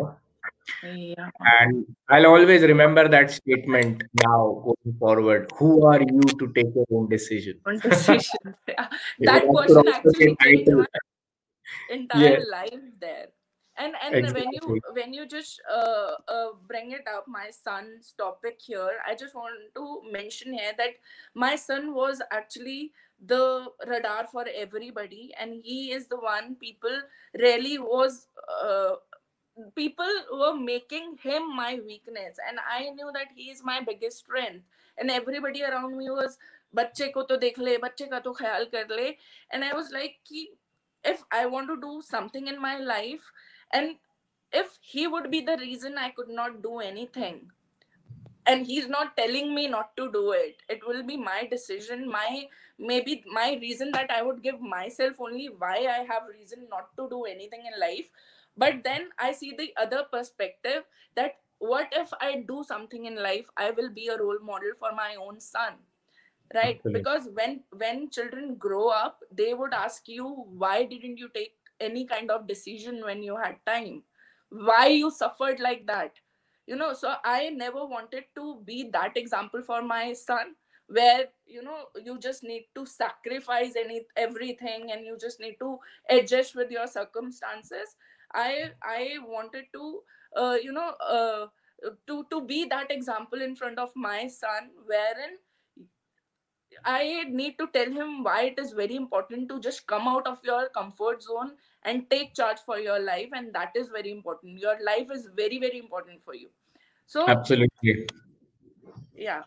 Yeah. 0.83 1.29
And 1.61 1.85
I'll 2.09 2.25
always 2.27 2.61
remember 2.63 3.07
that 3.07 3.29
statement 3.31 4.03
now 4.23 4.61
going 4.65 4.97
forward. 4.99 5.51
Who 5.57 5.85
are 5.85 5.99
you 6.01 6.21
to 6.39 6.51
take 6.53 6.73
your 6.75 6.85
own 6.91 7.09
decision? 7.09 7.59
Decisions. 7.81 8.29
Yeah. 8.67 8.87
That 9.19 9.43
could 9.43 9.51
question 9.51 9.87
actually 9.93 10.37
changed 10.41 10.65
title. 10.67 10.77
my 10.77 11.95
entire 11.95 12.21
Yes, 12.21 12.45
life 12.49 12.81
there 12.99 13.27
and 13.76 13.94
and 14.02 14.34
when 14.34 14.52
you 14.52 14.60
exactly. 14.60 14.80
when 14.92 15.12
you 15.14 15.26
just 15.26 15.60
uh, 15.72 16.12
uh, 16.28 16.48
bring 16.68 16.92
it 16.92 17.06
up 17.12 17.26
my 17.26 17.50
son's 17.50 18.14
topic 18.18 18.58
here 18.60 18.96
i 19.06 19.14
just 19.14 19.34
want 19.34 19.54
to 19.74 20.02
mention 20.12 20.52
here 20.52 20.72
that 20.76 20.98
my 21.34 21.56
son 21.56 21.94
was 21.94 22.20
actually 22.30 22.92
the 23.26 23.66
radar 23.86 24.26
for 24.26 24.44
everybody 24.54 25.32
and 25.38 25.54
he 25.62 25.92
is 25.92 26.08
the 26.08 26.16
one 26.16 26.54
people 26.56 27.00
really 27.38 27.78
was 27.78 28.26
uh, 28.64 28.94
people 29.74 30.12
were 30.32 30.54
making 30.54 31.16
him 31.22 31.54
my 31.56 31.78
weakness 31.86 32.38
and 32.48 32.58
i 32.68 32.88
knew 32.90 33.10
that 33.12 33.28
he 33.34 33.50
is 33.50 33.62
my 33.64 33.80
biggest 33.80 34.18
strength 34.18 34.64
and 34.98 35.10
everybody 35.10 35.62
around 35.62 35.96
me 35.96 36.10
was 36.10 36.38
बच्चे 36.74 37.06
को 37.12 37.22
तो 37.28 37.36
देख 37.42 37.58
ले 37.58 37.76
बच्चे 37.82 38.06
का 38.06 38.18
तो 38.24 38.32
ख्याल 38.32 38.64
कर 38.74 38.94
ले 38.96 39.14
and 39.52 39.64
i 39.64 39.72
was 39.76 39.88
like 39.94 40.18
कि 40.26 40.46
if 41.04 41.22
i 41.32 41.44
want 41.46 41.66
to 41.66 41.76
do 41.84 42.00
something 42.08 42.46
in 42.46 42.60
my 42.62 42.76
life 42.78 43.32
and 43.73 43.95
if 44.51 44.77
he 44.81 45.07
would 45.07 45.29
be 45.31 45.41
the 45.41 45.57
reason 45.57 45.97
i 45.97 46.09
could 46.09 46.29
not 46.29 46.61
do 46.63 46.79
anything 46.79 47.51
and 48.47 48.65
he's 48.65 48.87
not 48.87 49.15
telling 49.17 49.53
me 49.55 49.67
not 49.67 49.95
to 49.97 50.11
do 50.11 50.31
it 50.31 50.61
it 50.69 50.85
will 50.87 51.03
be 51.03 51.17
my 51.17 51.47
decision 51.51 52.07
my 52.09 52.47
maybe 52.77 53.23
my 53.39 53.57
reason 53.61 53.91
that 53.91 54.11
i 54.11 54.21
would 54.21 54.41
give 54.43 54.61
myself 54.61 55.19
only 55.19 55.47
why 55.63 55.77
i 55.97 55.99
have 56.11 56.29
reason 56.33 56.67
not 56.69 56.95
to 56.97 57.07
do 57.09 57.23
anything 57.23 57.63
in 57.71 57.79
life 57.79 58.09
but 58.57 58.83
then 58.83 59.09
i 59.17 59.31
see 59.31 59.53
the 59.57 59.71
other 59.77 60.03
perspective 60.11 60.83
that 61.15 61.37
what 61.59 61.87
if 61.91 62.13
i 62.21 62.43
do 62.47 62.63
something 62.67 63.05
in 63.05 63.15
life 63.15 63.49
i 63.57 63.71
will 63.71 63.89
be 63.89 64.07
a 64.07 64.17
role 64.17 64.39
model 64.43 64.71
for 64.79 64.91
my 64.91 65.15
own 65.15 65.39
son 65.39 65.73
right 66.53 66.81
Absolutely. 66.85 66.99
because 66.99 67.29
when 67.33 67.61
when 67.77 68.09
children 68.09 68.55
grow 68.55 68.89
up 68.89 69.19
they 69.31 69.53
would 69.53 69.73
ask 69.73 70.07
you 70.07 70.25
why 70.63 70.83
didn't 70.83 71.17
you 71.17 71.29
take 71.33 71.55
any 71.79 72.05
kind 72.05 72.31
of 72.31 72.47
decision 72.47 73.03
when 73.03 73.23
you 73.23 73.35
had 73.37 73.57
time. 73.65 74.03
Why 74.49 74.87
you 74.87 75.11
suffered 75.11 75.59
like 75.59 75.85
that? 75.87 76.13
You 76.67 76.75
know 76.75 76.93
so 76.93 77.13
i 77.23 77.49
never 77.49 77.85
wanted 77.85 78.23
to 78.35 78.59
be 78.65 78.89
that 78.91 79.15
example 79.17 79.61
for 79.61 79.83
my 79.83 80.13
son 80.13 80.55
where 80.87 81.25
you 81.45 81.61
know 81.63 81.85
you 82.03 82.17
just 82.19 82.43
need 82.43 82.65
to 82.75 82.85
sacrifice 82.85 83.75
any 83.75 84.01
everything 84.15 84.91
and 84.91 85.05
you 85.05 85.17
just 85.19 85.39
need 85.39 85.57
to 85.59 85.77
adjust 86.09 86.55
with 86.55 86.71
your 86.71 86.87
circumstances. 86.87 87.95
I 88.33 88.71
i 88.83 89.17
wanted 89.25 89.65
to 89.73 90.01
uh, 90.35 90.57
you 90.61 90.71
know 90.71 90.93
uh, 91.01 91.47
to 92.07 92.25
to 92.31 92.41
be 92.41 92.65
that 92.65 92.91
example 92.91 93.41
in 93.41 93.55
front 93.55 93.79
of 93.79 93.91
my 93.95 94.27
son 94.27 94.69
wherein 94.85 95.37
I 96.83 97.25
need 97.29 97.57
to 97.59 97.67
tell 97.73 97.91
him 97.91 98.23
why 98.23 98.43
it 98.43 98.59
is 98.59 98.71
very 98.71 98.95
important 98.95 99.49
to 99.49 99.59
just 99.59 99.87
come 99.87 100.07
out 100.07 100.27
of 100.27 100.39
your 100.43 100.69
comfort 100.69 101.23
zone 101.23 101.51
and 101.83 102.09
take 102.09 102.33
charge 102.35 102.57
for 102.65 102.79
your 102.79 102.99
life. 102.99 103.29
And 103.33 103.53
that 103.53 103.71
is 103.75 103.89
very 103.89 104.11
important. 104.11 104.59
Your 104.59 104.77
life 104.83 105.07
is 105.11 105.29
very, 105.35 105.59
very 105.59 105.77
important 105.79 106.23
for 106.23 106.35
you. 106.35 106.49
So, 107.05 107.27
Absolutely. 107.27 108.07
yeah. 109.15 109.43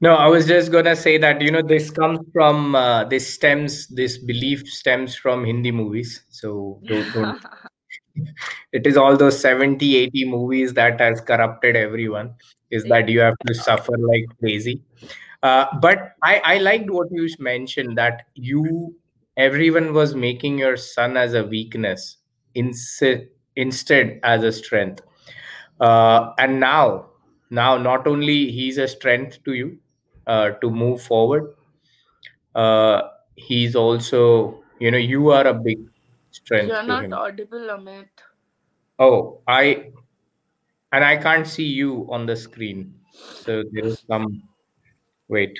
No, 0.00 0.14
I 0.14 0.28
was 0.28 0.46
just 0.46 0.70
gonna 0.70 0.94
say 0.94 1.18
that 1.18 1.40
you 1.40 1.50
know 1.50 1.62
this 1.62 1.90
comes 1.90 2.20
from 2.32 2.76
uh, 2.76 3.04
this 3.04 3.34
stems 3.34 3.88
this 3.88 4.16
belief 4.16 4.68
stems 4.68 5.16
from 5.16 5.44
Hindi 5.44 5.72
movies. 5.72 6.22
So 6.30 6.80
don't 6.86 7.12
don't. 7.12 7.44
It 8.72 8.86
is 8.86 8.96
all 8.96 9.16
those 9.16 9.40
70, 9.40 9.96
80 9.96 10.24
movies 10.24 10.74
that 10.74 11.00
has 11.00 11.20
corrupted 11.20 11.76
everyone. 11.76 12.34
Is 12.70 12.84
that 12.84 13.08
you 13.08 13.20
have 13.20 13.34
to 13.46 13.54
suffer 13.54 13.96
like 13.96 14.26
crazy. 14.40 14.82
Uh, 15.42 15.66
but 15.80 16.14
I 16.22 16.40
I 16.44 16.58
liked 16.58 16.90
what 16.90 17.08
you 17.10 17.28
mentioned 17.38 17.96
that 17.98 18.26
you 18.34 18.94
everyone 19.36 19.92
was 19.94 20.14
making 20.14 20.58
your 20.58 20.76
son 20.76 21.16
as 21.16 21.34
a 21.34 21.44
weakness 21.44 22.16
instead 22.54 23.28
instead 23.56 24.20
as 24.22 24.42
a 24.42 24.52
strength. 24.52 25.02
Uh, 25.80 26.32
and 26.38 26.58
now 26.60 27.10
now 27.50 27.76
not 27.76 28.06
only 28.06 28.50
he's 28.50 28.78
a 28.78 28.88
strength 28.88 29.42
to 29.44 29.54
you 29.54 29.78
uh, 30.26 30.50
to 30.62 30.70
move 30.70 31.00
forward 31.02 31.54
uh, 32.54 33.02
he's 33.36 33.76
also 33.76 34.62
you 34.80 34.90
know 34.90 34.98
you 34.98 35.30
are 35.30 35.46
a 35.46 35.54
big 35.54 35.78
strength 36.30 36.68
You're 36.68 36.82
not 36.82 37.04
him 37.04 37.12
audible, 37.12 37.68
Amit. 37.76 38.08
oh 38.98 39.40
i 39.46 39.90
and 40.92 41.04
i 41.04 41.16
can't 41.16 41.46
see 41.46 41.64
you 41.64 42.06
on 42.10 42.26
the 42.26 42.36
screen 42.36 42.94
so 43.12 43.62
there 43.72 43.84
is 43.86 44.02
some 44.08 44.42
wait 45.28 45.58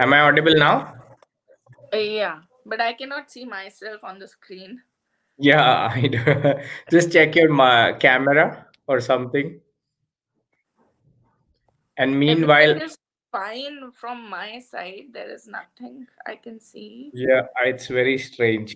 am 0.00 0.12
i 0.12 0.20
audible 0.20 0.54
now 0.66 0.92
Uh, 1.94 1.98
yeah, 1.98 2.40
but 2.66 2.80
I 2.80 2.92
cannot 2.94 3.30
see 3.30 3.44
myself 3.44 4.02
on 4.02 4.18
the 4.18 4.26
screen. 4.26 4.82
yeah 5.38 5.88
i 5.98 6.08
do. 6.14 6.20
just 6.90 7.12
check 7.12 7.36
your 7.38 7.48
ma- 7.58 7.92
camera 8.04 8.66
or 8.88 9.00
something 9.00 9.60
and 11.96 12.18
meanwhile 12.18 12.70
Everything 12.70 12.88
is 12.90 12.96
fine 13.32 13.92
from 13.92 14.28
my 14.30 14.58
side. 14.60 15.12
There 15.12 15.30
is 15.30 15.46
nothing 15.46 16.06
I 16.26 16.36
can 16.36 16.58
see. 16.60 17.10
yeah 17.14 17.42
it's 17.70 17.86
very 17.88 18.18
strange 18.18 18.74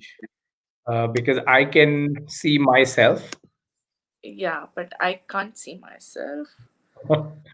uh, 0.86 1.06
because 1.18 1.38
i 1.46 1.64
can 1.64 1.92
see 2.28 2.56
myself 2.58 3.30
Yeah, 4.22 4.66
but 4.74 4.92
I 5.00 5.20
can't 5.28 5.56
see 5.56 5.78
myself. 5.78 6.48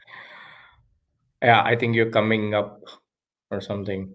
yeah 1.43 1.63
i 1.63 1.77
think 1.77 1.95
you're 1.95 2.11
coming 2.11 2.55
up 2.55 2.83
or 3.51 3.61
something 3.61 4.13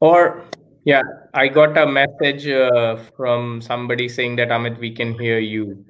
or 0.00 0.44
yeah 0.84 1.02
i 1.34 1.48
got 1.48 1.76
a 1.76 1.86
message 1.86 2.46
uh, 2.48 2.96
from 3.16 3.60
somebody 3.60 4.08
saying 4.08 4.36
that 4.36 4.48
amit 4.48 4.78
we 4.78 4.90
can 4.90 5.18
hear 5.18 5.38
you 5.38 5.84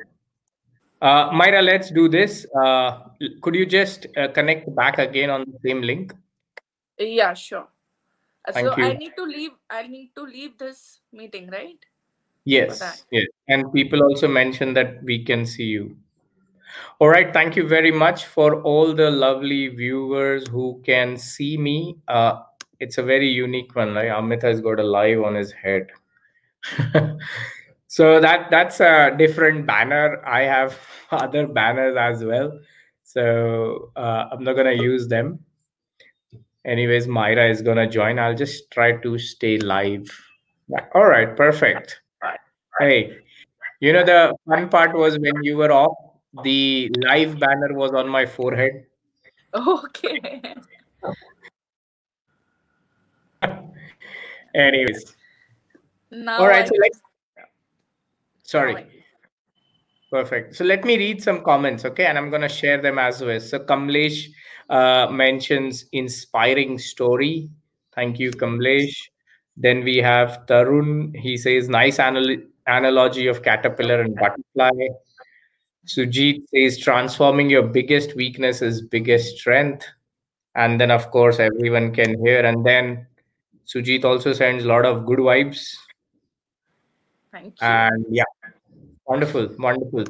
uh, 1.02 1.30
myra 1.32 1.60
let's 1.62 1.90
do 1.90 2.08
this 2.08 2.46
uh, 2.62 3.00
could 3.42 3.54
you 3.54 3.66
just 3.66 4.06
uh, 4.16 4.28
connect 4.28 4.72
back 4.74 4.98
again 4.98 5.30
on 5.30 5.44
the 5.50 5.58
same 5.66 5.82
link 5.82 6.14
Yeah, 6.98 7.34
sure. 7.34 7.68
Uh, 8.46 8.52
thank 8.52 8.68
so 8.68 8.76
you. 8.76 8.84
I 8.84 8.92
need 8.94 9.12
to 9.16 9.24
leave. 9.24 9.50
I 9.70 9.86
need 9.86 10.12
to 10.14 10.22
leave 10.22 10.58
this 10.58 11.00
meeting, 11.12 11.50
right? 11.50 11.78
Yes 12.44 13.04
yes. 13.10 13.26
And 13.48 13.72
people 13.72 14.02
also 14.02 14.28
mentioned 14.28 14.76
that 14.76 15.02
we 15.02 15.24
can 15.24 15.44
see 15.44 15.64
you. 15.64 15.96
All 17.00 17.08
right 17.08 17.32
thank 17.32 17.56
you 17.56 17.66
very 17.66 17.90
much 17.90 18.26
for 18.26 18.62
all 18.62 18.94
the 18.94 19.10
lovely 19.10 19.68
viewers 19.68 20.46
who 20.48 20.80
can 20.86 21.16
see 21.16 21.56
me. 21.56 21.96
Uh, 22.06 22.42
it's 22.78 22.98
a 22.98 23.02
very 23.02 23.28
unique 23.28 23.74
one 23.74 23.94
right? 23.94 24.10
Amit 24.10 24.42
has 24.42 24.60
got 24.60 24.78
a 24.78 24.84
live 24.84 25.22
on 25.22 25.34
his 25.34 25.52
head. 25.52 25.88
So 27.88 28.20
that 28.20 28.50
that's 28.50 28.80
a 28.80 29.14
different 29.16 29.64
banner. 29.64 30.20
I 30.26 30.42
have 30.42 30.76
other 31.10 31.46
banners 31.46 31.96
as 31.96 32.22
well. 32.22 32.58
So 33.04 33.92
uh, 33.96 34.28
i'm 34.32 34.42
not 34.44 34.54
gonna 34.54 34.72
use 34.72 35.08
them 35.08 35.38
anyways 36.66 37.06
myra 37.08 37.48
is 37.48 37.62
gonna 37.62 37.88
join 37.88 38.18
i'll 38.18 38.34
just 38.34 38.70
try 38.70 38.92
to 38.92 39.18
stay 39.18 39.58
live 39.58 40.10
all 40.94 41.06
right 41.06 41.36
perfect 41.36 42.00
hey 42.80 43.16
you 43.80 43.92
know 43.92 44.04
the 44.04 44.34
fun 44.48 44.68
part 44.68 44.94
was 44.94 45.18
when 45.18 45.42
you 45.42 45.56
were 45.56 45.72
off 45.72 45.96
the 46.42 46.90
live 46.96 47.38
banner 47.38 47.72
was 47.72 47.92
on 47.92 48.08
my 48.08 48.26
forehead. 48.26 48.86
Okay. 49.54 50.54
Anyways, 54.54 55.14
Now 56.10 56.38
all 56.38 56.48
right. 56.48 56.64
I 56.64 56.68
So 56.68 56.74
let's. 56.80 57.00
now 57.36 57.44
Sorry. 58.44 58.86
Perfect. 60.16 60.56
So 60.56 60.64
let 60.64 60.82
me 60.82 60.96
read 60.96 61.22
some 61.22 61.42
comments, 61.42 61.84
okay? 61.84 62.06
And 62.06 62.16
I'm 62.16 62.30
going 62.30 62.40
to 62.40 62.48
share 62.48 62.80
them 62.80 62.98
as 62.98 63.20
well. 63.20 63.38
So 63.38 63.58
Kamlesh 63.58 64.28
uh, 64.70 65.08
mentions 65.10 65.84
inspiring 65.92 66.78
story. 66.78 67.50
Thank 67.94 68.18
you, 68.18 68.30
Kamlesh. 68.30 68.94
Then 69.58 69.84
we 69.84 69.98
have 69.98 70.46
Tarun. 70.46 71.14
He 71.14 71.36
says 71.36 71.68
nice 71.68 71.98
anal- 71.98 72.44
analogy 72.66 73.26
of 73.26 73.42
caterpillar 73.42 74.00
and 74.00 74.16
butterfly. 74.16 74.70
Sujit 75.86 76.44
says 76.48 76.82
transforming 76.82 77.50
your 77.50 77.64
biggest 77.64 78.16
weakness 78.16 78.62
is 78.62 78.80
biggest 78.80 79.36
strength. 79.36 79.84
And 80.54 80.80
then, 80.80 80.90
of 80.90 81.10
course, 81.10 81.38
everyone 81.40 81.92
can 81.92 82.18
hear. 82.24 82.40
And 82.40 82.64
then 82.64 83.06
Sujit 83.66 84.06
also 84.06 84.32
sends 84.32 84.64
a 84.64 84.68
lot 84.68 84.86
of 84.86 85.04
good 85.04 85.18
vibes. 85.18 85.76
thank 87.30 87.60
you. 87.60 87.66
And 87.66 88.06
yeah, 88.08 88.24
wonderful, 89.06 89.48
wonderful. 89.58 90.04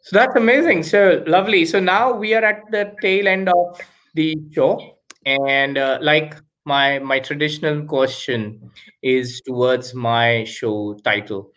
So 0.00 0.16
that's 0.18 0.36
amazing. 0.36 0.82
So 0.84 1.22
lovely. 1.26 1.64
So 1.64 1.80
now 1.80 2.12
we 2.12 2.34
are 2.34 2.44
at 2.44 2.62
the 2.70 2.94
tail 3.02 3.26
end 3.28 3.48
of 3.48 3.80
the 4.14 4.36
show, 4.52 4.98
and 5.24 5.76
uh, 5.78 5.98
like 6.00 6.34
my 6.64 6.98
my 7.00 7.18
traditional 7.18 7.82
question 7.84 8.70
is 9.02 9.40
towards 9.46 9.94
my 9.94 10.44
show 10.44 10.94
title, 11.04 11.52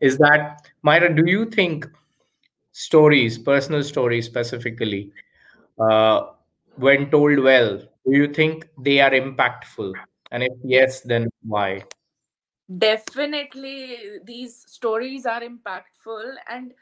is 0.00 0.18
that 0.18 0.68
Myra? 0.82 1.14
Do 1.14 1.24
you 1.30 1.46
think 1.46 1.86
stories, 2.72 3.38
personal 3.38 3.82
stories 3.84 4.26
specifically, 4.26 5.12
uh, 5.80 6.22
when 6.76 7.10
told 7.10 7.38
well, 7.40 7.78
do 7.78 8.12
you 8.18 8.28
think 8.28 8.68
they 8.78 9.00
are 9.00 9.12
impactful? 9.12 9.94
And 10.32 10.42
if 10.44 10.52
yes, 10.64 11.00
then 11.02 11.28
why? 11.42 11.84
Definitely, 12.78 14.20
these 14.24 14.64
stories 14.66 15.26
are 15.26 15.40
impactful. 15.42 16.34
And 16.48 16.72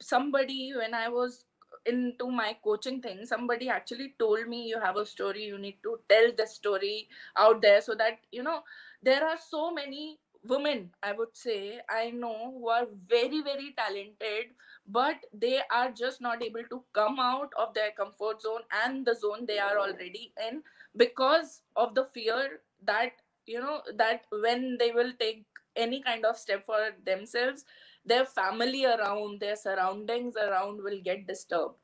somebody, 0.00 0.72
when 0.76 0.94
I 0.94 1.08
was 1.08 1.44
into 1.86 2.30
my 2.30 2.56
coaching 2.64 3.02
thing, 3.02 3.26
somebody 3.26 3.68
actually 3.68 4.14
told 4.18 4.48
me, 4.48 4.66
You 4.68 4.80
have 4.80 4.96
a 4.96 5.06
story, 5.06 5.44
you 5.44 5.58
need 5.58 5.78
to 5.82 6.00
tell 6.08 6.32
the 6.36 6.46
story 6.46 7.08
out 7.36 7.62
there 7.62 7.80
so 7.82 7.94
that, 7.96 8.18
you 8.32 8.42
know, 8.42 8.62
there 9.02 9.24
are 9.26 9.38
so 9.38 9.72
many 9.72 10.18
women, 10.46 10.90
I 11.02 11.12
would 11.12 11.36
say, 11.36 11.80
I 11.90 12.10
know 12.10 12.52
who 12.52 12.68
are 12.68 12.86
very, 13.08 13.42
very 13.42 13.74
talented, 13.76 14.54
but 14.86 15.16
they 15.34 15.60
are 15.70 15.90
just 15.90 16.20
not 16.22 16.42
able 16.42 16.64
to 16.70 16.82
come 16.94 17.18
out 17.20 17.52
of 17.58 17.74
their 17.74 17.90
comfort 17.92 18.40
zone 18.42 18.62
and 18.84 19.04
the 19.06 19.14
zone 19.14 19.44
they 19.46 19.58
are 19.58 19.78
already 19.78 20.32
in 20.48 20.62
because 20.96 21.62
of 21.76 21.94
the 21.94 22.06
fear 22.14 22.60
that 22.84 23.12
you 23.48 23.60
know 23.60 23.82
that 23.96 24.22
when 24.30 24.76
they 24.78 24.90
will 24.92 25.12
take 25.18 25.44
any 25.76 26.00
kind 26.02 26.24
of 26.24 26.36
step 26.36 26.64
for 26.66 26.90
themselves 27.04 27.64
their 28.04 28.24
family 28.24 28.84
around 28.86 29.40
their 29.40 29.56
surroundings 29.56 30.34
around 30.36 30.82
will 30.82 31.00
get 31.04 31.26
disturbed. 31.26 31.74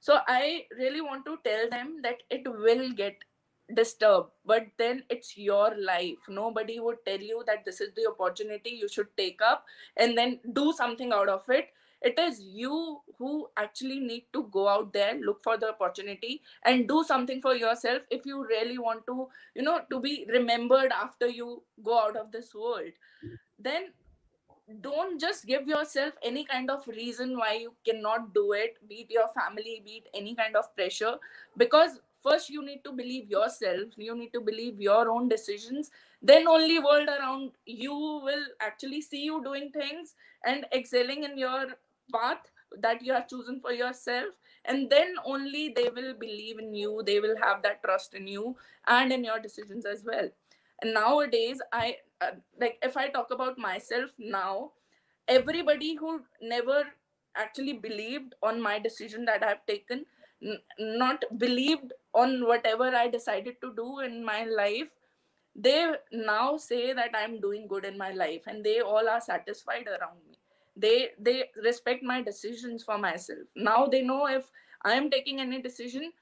So 0.00 0.18
i 0.28 0.66
really 0.78 1.00
want 1.00 1.24
to 1.26 1.38
tell 1.44 1.68
them 1.70 2.00
that 2.02 2.22
it 2.30 2.42
will 2.46 2.90
get 2.92 3.16
disturbed 3.74 4.30
but 4.44 4.66
then 4.78 5.02
it's 5.10 5.36
your 5.36 5.74
life. 5.78 6.18
Nobody 6.28 6.80
would 6.80 6.98
tell 7.06 7.20
you 7.20 7.42
that 7.46 7.64
this 7.64 7.80
is 7.80 7.90
the 7.94 8.06
opportunity 8.08 8.70
you 8.70 8.88
should 8.88 9.08
take 9.16 9.40
up 9.42 9.64
and 9.96 10.16
then 10.16 10.38
do 10.52 10.72
something 10.72 11.12
out 11.12 11.28
of 11.28 11.42
it 11.48 11.70
it 12.02 12.18
is 12.18 12.40
you 12.40 13.00
who 13.18 13.48
actually 13.56 13.98
need 13.98 14.24
to 14.32 14.44
go 14.52 14.68
out 14.68 14.92
there 14.92 15.14
look 15.20 15.42
for 15.42 15.56
the 15.56 15.68
opportunity 15.68 16.40
and 16.64 16.88
do 16.88 17.02
something 17.02 17.40
for 17.42 17.54
yourself 17.54 18.02
if 18.10 18.24
you 18.24 18.46
really 18.46 18.78
want 18.78 19.04
to 19.06 19.26
you 19.54 19.62
know 19.62 19.80
to 19.90 20.00
be 20.00 20.26
remembered 20.28 20.92
after 20.92 21.28
you 21.28 21.62
go 21.82 21.98
out 21.98 22.16
of 22.16 22.30
this 22.30 22.54
world. 22.54 22.92
Then 23.58 23.88
don't 24.82 25.18
just 25.20 25.46
give 25.46 25.66
yourself 25.66 26.12
any 26.22 26.44
kind 26.44 26.70
of 26.70 26.86
reason 26.86 27.36
why 27.36 27.54
you 27.54 27.72
cannot 27.84 28.34
do 28.34 28.52
it 28.52 28.76
beat 28.88 29.10
your 29.10 29.28
family 29.28 29.82
beat 29.84 30.06
any 30.14 30.34
kind 30.34 30.56
of 30.56 30.74
pressure 30.76 31.14
because 31.56 32.00
first 32.22 32.50
you 32.50 32.64
need 32.64 32.82
to 32.84 32.92
believe 32.92 33.30
yourself 33.30 33.88
you 33.96 34.14
need 34.14 34.32
to 34.32 34.40
believe 34.40 34.78
your 34.80 35.10
own 35.10 35.28
decisions 35.28 35.90
then 36.20 36.46
only 36.46 36.78
world 36.80 37.08
around 37.08 37.50
you 37.64 37.92
will 37.92 38.44
actually 38.60 39.00
see 39.00 39.24
you 39.24 39.42
doing 39.42 39.70
things 39.70 40.14
and 40.44 40.66
excelling 40.72 41.24
in 41.24 41.38
your 41.38 41.68
path 42.12 42.50
that 42.80 43.02
you 43.02 43.12
have 43.12 43.28
chosen 43.28 43.60
for 43.60 43.72
yourself 43.72 44.34
and 44.64 44.90
then 44.90 45.14
only 45.24 45.72
they 45.74 45.88
will 45.88 46.12
believe 46.14 46.58
in 46.58 46.74
you 46.74 47.02
they 47.06 47.18
will 47.20 47.36
have 47.42 47.62
that 47.62 47.82
trust 47.82 48.14
in 48.14 48.26
you 48.26 48.56
and 48.86 49.12
in 49.12 49.24
your 49.24 49.40
decisions 49.40 49.86
as 49.86 50.04
well. 50.04 50.28
And 50.82 50.94
nowadays 50.94 51.60
i 51.72 51.96
uh, 52.20 52.32
like 52.60 52.78
if 52.82 52.96
i 52.96 53.08
talk 53.08 53.30
about 53.30 53.58
myself 53.58 54.10
now 54.18 54.72
everybody 55.28 55.94
who 55.96 56.20
never 56.40 56.84
actually 57.36 57.72
believed 57.74 58.34
on 58.42 58.60
my 58.60 58.78
decision 58.78 59.24
that 59.24 59.42
i've 59.42 59.64
taken 59.66 60.04
n- 60.42 60.58
not 60.78 61.24
believed 61.44 61.92
on 62.14 62.46
whatever 62.46 62.88
i 63.02 63.06
decided 63.08 63.60
to 63.60 63.72
do 63.76 64.00
in 64.00 64.24
my 64.24 64.44
life 64.44 64.88
they 65.54 65.80
now 66.12 66.56
say 66.56 66.92
that 66.94 67.10
i'm 67.22 67.40
doing 67.40 67.66
good 67.68 67.84
in 67.84 67.98
my 67.98 68.12
life 68.12 68.42
and 68.46 68.64
they 68.64 68.80
all 68.80 69.08
are 69.16 69.20
satisfied 69.20 69.86
around 69.96 70.18
me 70.28 70.37
they 70.78 71.10
they 71.18 71.44
respect 71.64 72.02
my 72.02 72.22
decisions 72.22 72.84
for 72.84 72.98
myself. 72.98 73.46
Now 73.56 73.86
they 73.86 74.02
know 74.02 74.26
if 74.26 74.50
i 74.88 74.92
am 74.94 75.10
taking 75.10 75.40
any 75.42 75.60
decision 75.62 76.12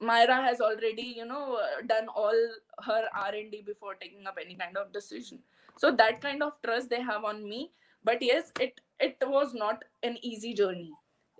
myra 0.00 0.36
has 0.42 0.60
already 0.60 1.02
you 1.18 1.24
know 1.24 1.58
uh, 1.62 1.82
done 1.86 2.08
all 2.08 2.38
her 2.86 3.02
r&d 3.14 3.62
before 3.66 3.94
taking 3.94 4.26
up 4.26 4.38
any 4.40 4.54
kind 4.54 4.76
of 4.76 4.92
decision. 4.92 5.38
So 5.76 5.92
that 5.92 6.20
kind 6.20 6.42
of 6.42 6.52
trust 6.64 6.90
they 6.90 7.00
have 7.02 7.24
on 7.24 7.48
me. 7.48 7.72
But 8.04 8.22
yes 8.22 8.52
it 8.60 8.80
it 8.98 9.16
was 9.26 9.54
not 9.54 9.84
an 10.02 10.16
easy 10.22 10.54
journey. 10.54 10.92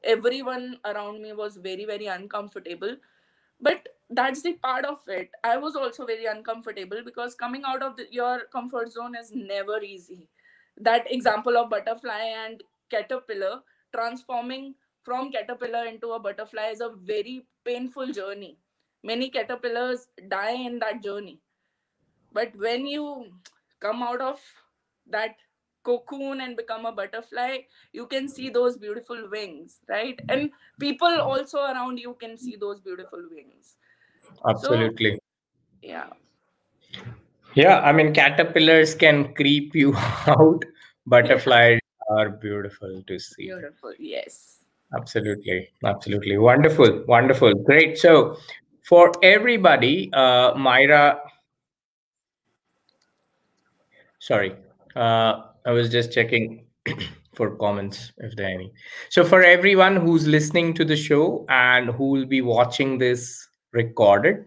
Everyone 0.05 0.79
around 0.85 1.23
me 1.23 1.33
was 1.33 1.57
very 1.57 1.85
very 1.85 2.07
uncomfortable. 2.07 2.97
But 3.61 3.89
that's 4.11 4.43
the 4.43 4.55
part 4.55 4.85
of 4.85 5.01
it. 5.09 5.31
I 5.45 5.57
was 5.59 5.77
also 5.77 6.07
very 6.07 6.27
uncomfortable 6.27 7.03
because 7.05 7.35
coming 7.35 7.63
out 7.67 7.83
of 7.83 7.97
the, 7.97 8.07
your 8.11 8.43
comfort 8.53 8.93
zone 8.93 9.15
is 9.15 9.33
never 9.35 9.81
easy 9.83 10.29
that 10.81 11.11
example 11.13 11.57
of 11.57 11.71
butterfly 11.71 12.21
and 12.45 12.63
caterpillar 12.91 13.61
transforming 13.95 14.75
from 15.03 15.31
caterpillar 15.33 15.85
into 15.87 16.13
a 16.13 16.19
butterfly 16.21 16.69
is 16.69 16.81
a 16.81 16.91
very 17.13 17.47
painful 17.65 18.13
journey 18.13 18.59
many 19.03 19.31
caterpillars 19.31 20.09
die 20.29 20.57
in 20.71 20.79
that 20.79 21.03
journey 21.03 21.41
but 22.33 22.55
when 22.57 22.87
you 22.87 23.33
come 23.81 24.03
out 24.03 24.21
of 24.21 24.41
that 25.07 25.37
cocoon 25.83 26.41
and 26.43 26.57
become 26.57 26.85
a 26.87 26.93
butterfly 26.93 27.59
you 27.93 28.07
can 28.07 28.29
see 28.29 28.51
those 28.51 28.77
beautiful 28.77 29.29
wings 29.31 29.81
right 29.89 30.21
and 30.29 30.51
people 30.79 31.21
also 31.21 31.61
around 31.61 31.99
you 31.99 32.15
can 32.21 32.37
see 32.37 32.57
those 32.57 32.81
beautiful 32.81 33.23
wings 33.31 33.77
Absolutely. 34.47 35.19
yeah 35.83 36.11
Yeah, 37.55 37.81
I 37.81 37.93
mean, 37.93 38.13
caterpillars 38.15 38.95
can 38.95 39.35
creep 39.35 39.75
you 39.75 39.95
out. 40.27 40.65
Butterflies 41.07 41.81
are 42.11 42.29
beautiful 42.29 43.03
to 43.07 43.19
see. 43.19 43.45
beautiful 43.45 43.93
yes 43.99 44.61
Absolutely. 44.97 45.69
Absolutely. 45.85 46.37
Wonderful. 46.39 47.05
Wonderful. 47.07 47.55
Great. 47.55 47.99
So, 47.99 48.37
for 48.83 49.13
everybody, 49.23 50.11
uh, 50.13 50.55
Myra, 50.57 51.21
sorry, 54.19 54.57
uh, 54.97 55.43
I 55.65 55.71
was 55.71 55.91
just 55.91 56.13
checking 56.13 56.67
for 57.35 57.55
comments 57.57 58.13
if 58.19 58.35
there 58.35 58.47
are 58.47 58.51
any. 58.51 58.73
So, 59.11 59.25
for 59.25 59.43
everyone 59.43 59.97
who's 59.97 60.27
listening 60.27 60.75
to 60.75 60.85
the 60.85 60.97
show 60.97 61.47
and 61.49 61.91
who 61.91 62.11
will 62.11 62.27
be 62.27 62.43
watching 62.43 62.99
this 62.99 63.49
recorded, 63.73 64.45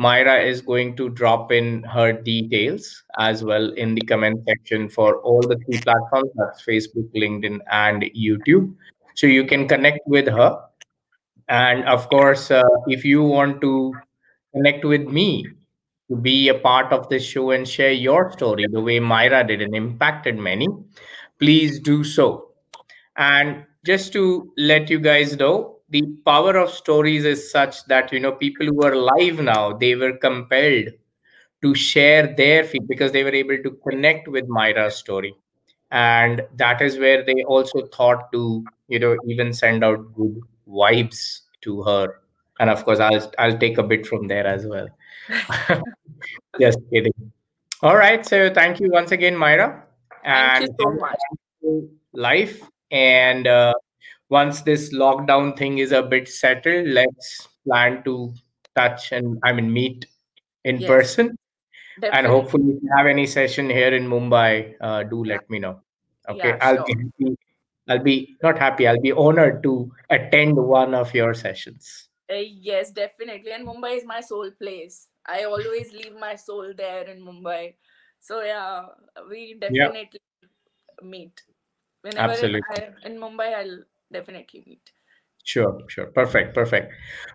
Myra 0.00 0.40
is 0.40 0.62
going 0.62 0.96
to 0.96 1.10
drop 1.10 1.52
in 1.52 1.82
her 1.82 2.10
details 2.10 3.02
as 3.18 3.44
well 3.44 3.70
in 3.74 3.94
the 3.94 4.00
comment 4.00 4.40
section 4.48 4.88
for 4.88 5.16
all 5.18 5.42
the 5.42 5.58
three 5.66 5.78
platforms 5.78 6.30
that's 6.36 6.64
Facebook, 6.64 7.10
LinkedIn, 7.14 7.58
and 7.70 8.04
YouTube. 8.16 8.74
So 9.14 9.26
you 9.26 9.44
can 9.44 9.68
connect 9.68 10.00
with 10.06 10.26
her. 10.26 10.58
And 11.48 11.84
of 11.84 12.08
course, 12.08 12.50
uh, 12.50 12.62
if 12.86 13.04
you 13.04 13.22
want 13.22 13.60
to 13.60 13.92
connect 14.54 14.86
with 14.86 15.02
me 15.02 15.46
to 16.08 16.16
be 16.16 16.48
a 16.48 16.54
part 16.54 16.94
of 16.94 17.10
this 17.10 17.22
show 17.22 17.50
and 17.50 17.68
share 17.68 17.92
your 17.92 18.32
story 18.32 18.64
the 18.72 18.80
way 18.80 19.00
Myra 19.00 19.46
did 19.46 19.60
and 19.60 19.76
impacted 19.76 20.38
many, 20.38 20.68
please 21.38 21.78
do 21.78 22.04
so. 22.04 22.52
And 23.18 23.66
just 23.84 24.14
to 24.14 24.50
let 24.56 24.88
you 24.88 24.98
guys 24.98 25.36
know, 25.36 25.79
the 25.90 26.02
power 26.24 26.56
of 26.56 26.70
stories 26.70 27.24
is 27.24 27.50
such 27.50 27.84
that 27.86 28.12
you 28.12 28.20
know 28.20 28.32
people 28.32 28.66
who 28.66 28.82
are 28.82 28.96
live 28.96 29.40
now 29.40 29.72
they 29.72 29.94
were 29.94 30.12
compelled 30.16 30.88
to 31.62 31.74
share 31.74 32.34
their 32.36 32.64
feed 32.64 32.88
because 32.88 33.12
they 33.12 33.22
were 33.22 33.34
able 33.34 33.58
to 33.62 33.70
connect 33.86 34.28
with 34.28 34.48
Myra's 34.48 34.96
story, 34.96 35.34
and 35.90 36.42
that 36.56 36.80
is 36.80 36.98
where 36.98 37.22
they 37.24 37.42
also 37.42 37.86
thought 37.88 38.32
to 38.32 38.64
you 38.88 38.98
know 38.98 39.16
even 39.26 39.52
send 39.52 39.84
out 39.84 40.14
good 40.14 40.40
vibes 40.68 41.40
to 41.62 41.82
her. 41.82 42.20
And 42.58 42.68
of 42.70 42.84
course 42.84 43.00
i'll 43.00 43.32
i'll 43.38 43.58
take 43.58 43.78
a 43.78 43.82
bit 43.82 44.06
from 44.06 44.28
there 44.28 44.46
as 44.46 44.66
well. 44.66 44.88
Just 46.60 46.78
kidding. 46.92 47.32
All 47.82 47.96
right. 47.96 48.24
So 48.26 48.52
thank 48.52 48.80
you 48.80 48.90
once 48.90 49.12
again 49.12 49.36
myra. 49.36 49.84
Thank 50.24 50.68
you 50.68 50.74
so 50.78 50.92
much. 50.92 51.18
life. 52.12 52.60
And 52.90 53.46
uh, 53.46 53.74
once 54.30 54.62
this 54.62 54.92
lockdown 54.94 55.56
thing 55.56 55.78
is 55.78 55.92
a 55.92 56.02
bit 56.02 56.28
settled 56.28 56.88
let's 56.88 57.48
plan 57.66 58.02
to 58.04 58.32
touch 58.76 59.12
and 59.12 59.38
i 59.44 59.52
mean 59.52 59.72
meet 59.72 60.06
in 60.64 60.78
Yes. 60.78 60.88
person 60.88 61.36
Definitely. 62.00 62.18
and 62.18 62.26
hopefully 62.26 62.70
if 62.76 62.82
you 62.82 62.90
have 62.96 63.06
any 63.06 63.26
session 63.26 63.68
here 63.70 63.94
in 63.94 64.08
mumbai 64.08 64.74
uh, 64.80 65.02
do 65.02 65.24
let 65.24 65.48
me 65.50 65.58
know 65.58 65.80
okay 66.28 66.50
Yeah, 66.50 66.58
i'll 66.62 66.84
be 66.84 67.36
i'll 67.88 67.98
be 68.10 68.36
not 68.42 68.58
happy 68.58 68.86
i'll 68.86 69.00
be 69.00 69.12
honored 69.12 69.62
to 69.62 69.90
attend 70.10 70.56
one 70.56 70.94
of 70.94 71.14
your 71.14 71.34
sessions 71.34 72.08
Uh, 72.30 72.46
yes, 72.46 72.92
definitely. 72.92 73.50
And 73.50 73.66
Mumbai 73.66 73.96
is 73.96 74.04
my 74.06 74.20
soul 74.20 74.50
place. 74.58 75.08
I 75.26 75.44
always 75.44 75.92
leave 75.92 76.14
my 76.14 76.36
soul 76.36 76.72
there 76.76 77.08
in 77.10 77.20
Mumbai. 77.20 77.74
So 78.20 78.42
yeah, 78.42 78.86
we 79.28 79.58
definitely 79.58 80.20
meet. 81.02 81.42
Whenever 82.02 82.30
Absolutely. 82.30 82.62
I, 82.70 83.08
in 83.08 83.18
Mumbai, 83.18 83.48
I'll 83.54 83.78
definitely 84.12 84.64
meet. 84.66 84.92
Sure, 85.44 85.80
sure. 85.88 86.06
Perfect, 86.06 86.54
perfect. 86.54 86.92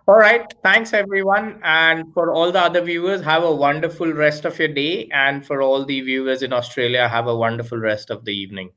All 0.08 0.16
right. 0.16 0.46
Thanks, 0.64 0.94
everyone. 0.94 1.60
And 1.64 2.14
for 2.14 2.32
all 2.32 2.52
the 2.52 2.62
other 2.62 2.82
viewers, 2.82 3.22
have 3.24 3.44
a 3.44 3.54
wonderful 3.54 4.14
rest 4.14 4.46
of 4.46 4.58
your 4.60 4.68
day. 4.68 5.10
And 5.12 5.46
for 5.46 5.62
all 5.62 5.86
the 5.86 6.02
viewers 6.02 6.44
in 6.44 6.54
Australia, 6.54 7.10
have 7.10 7.28
a 7.28 7.36
wonderful 7.36 7.80
rest 7.80 8.12
of 8.12 8.24
the 8.24 8.32
evening. 8.32 8.70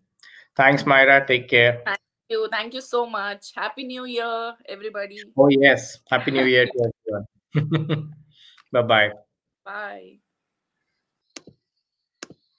Thanks, 0.56 0.86
Myra. 0.86 1.26
Take 1.26 1.48
care. 1.48 1.82
Thank 1.84 2.00
you. 2.30 2.48
Thank 2.50 2.74
you 2.74 2.80
so 2.80 3.06
much. 3.06 3.52
Happy 3.54 3.84
New 3.84 4.06
Year, 4.06 4.54
everybody. 4.68 5.20
Oh, 5.36 5.48
yes. 5.48 5.98
Happy 6.10 6.30
New 6.30 6.44
Year 6.44 6.66
to 6.66 6.90
everyone. 7.54 8.14
bye 8.72 8.82
bye. 8.82 9.10
Bye. 9.64 10.18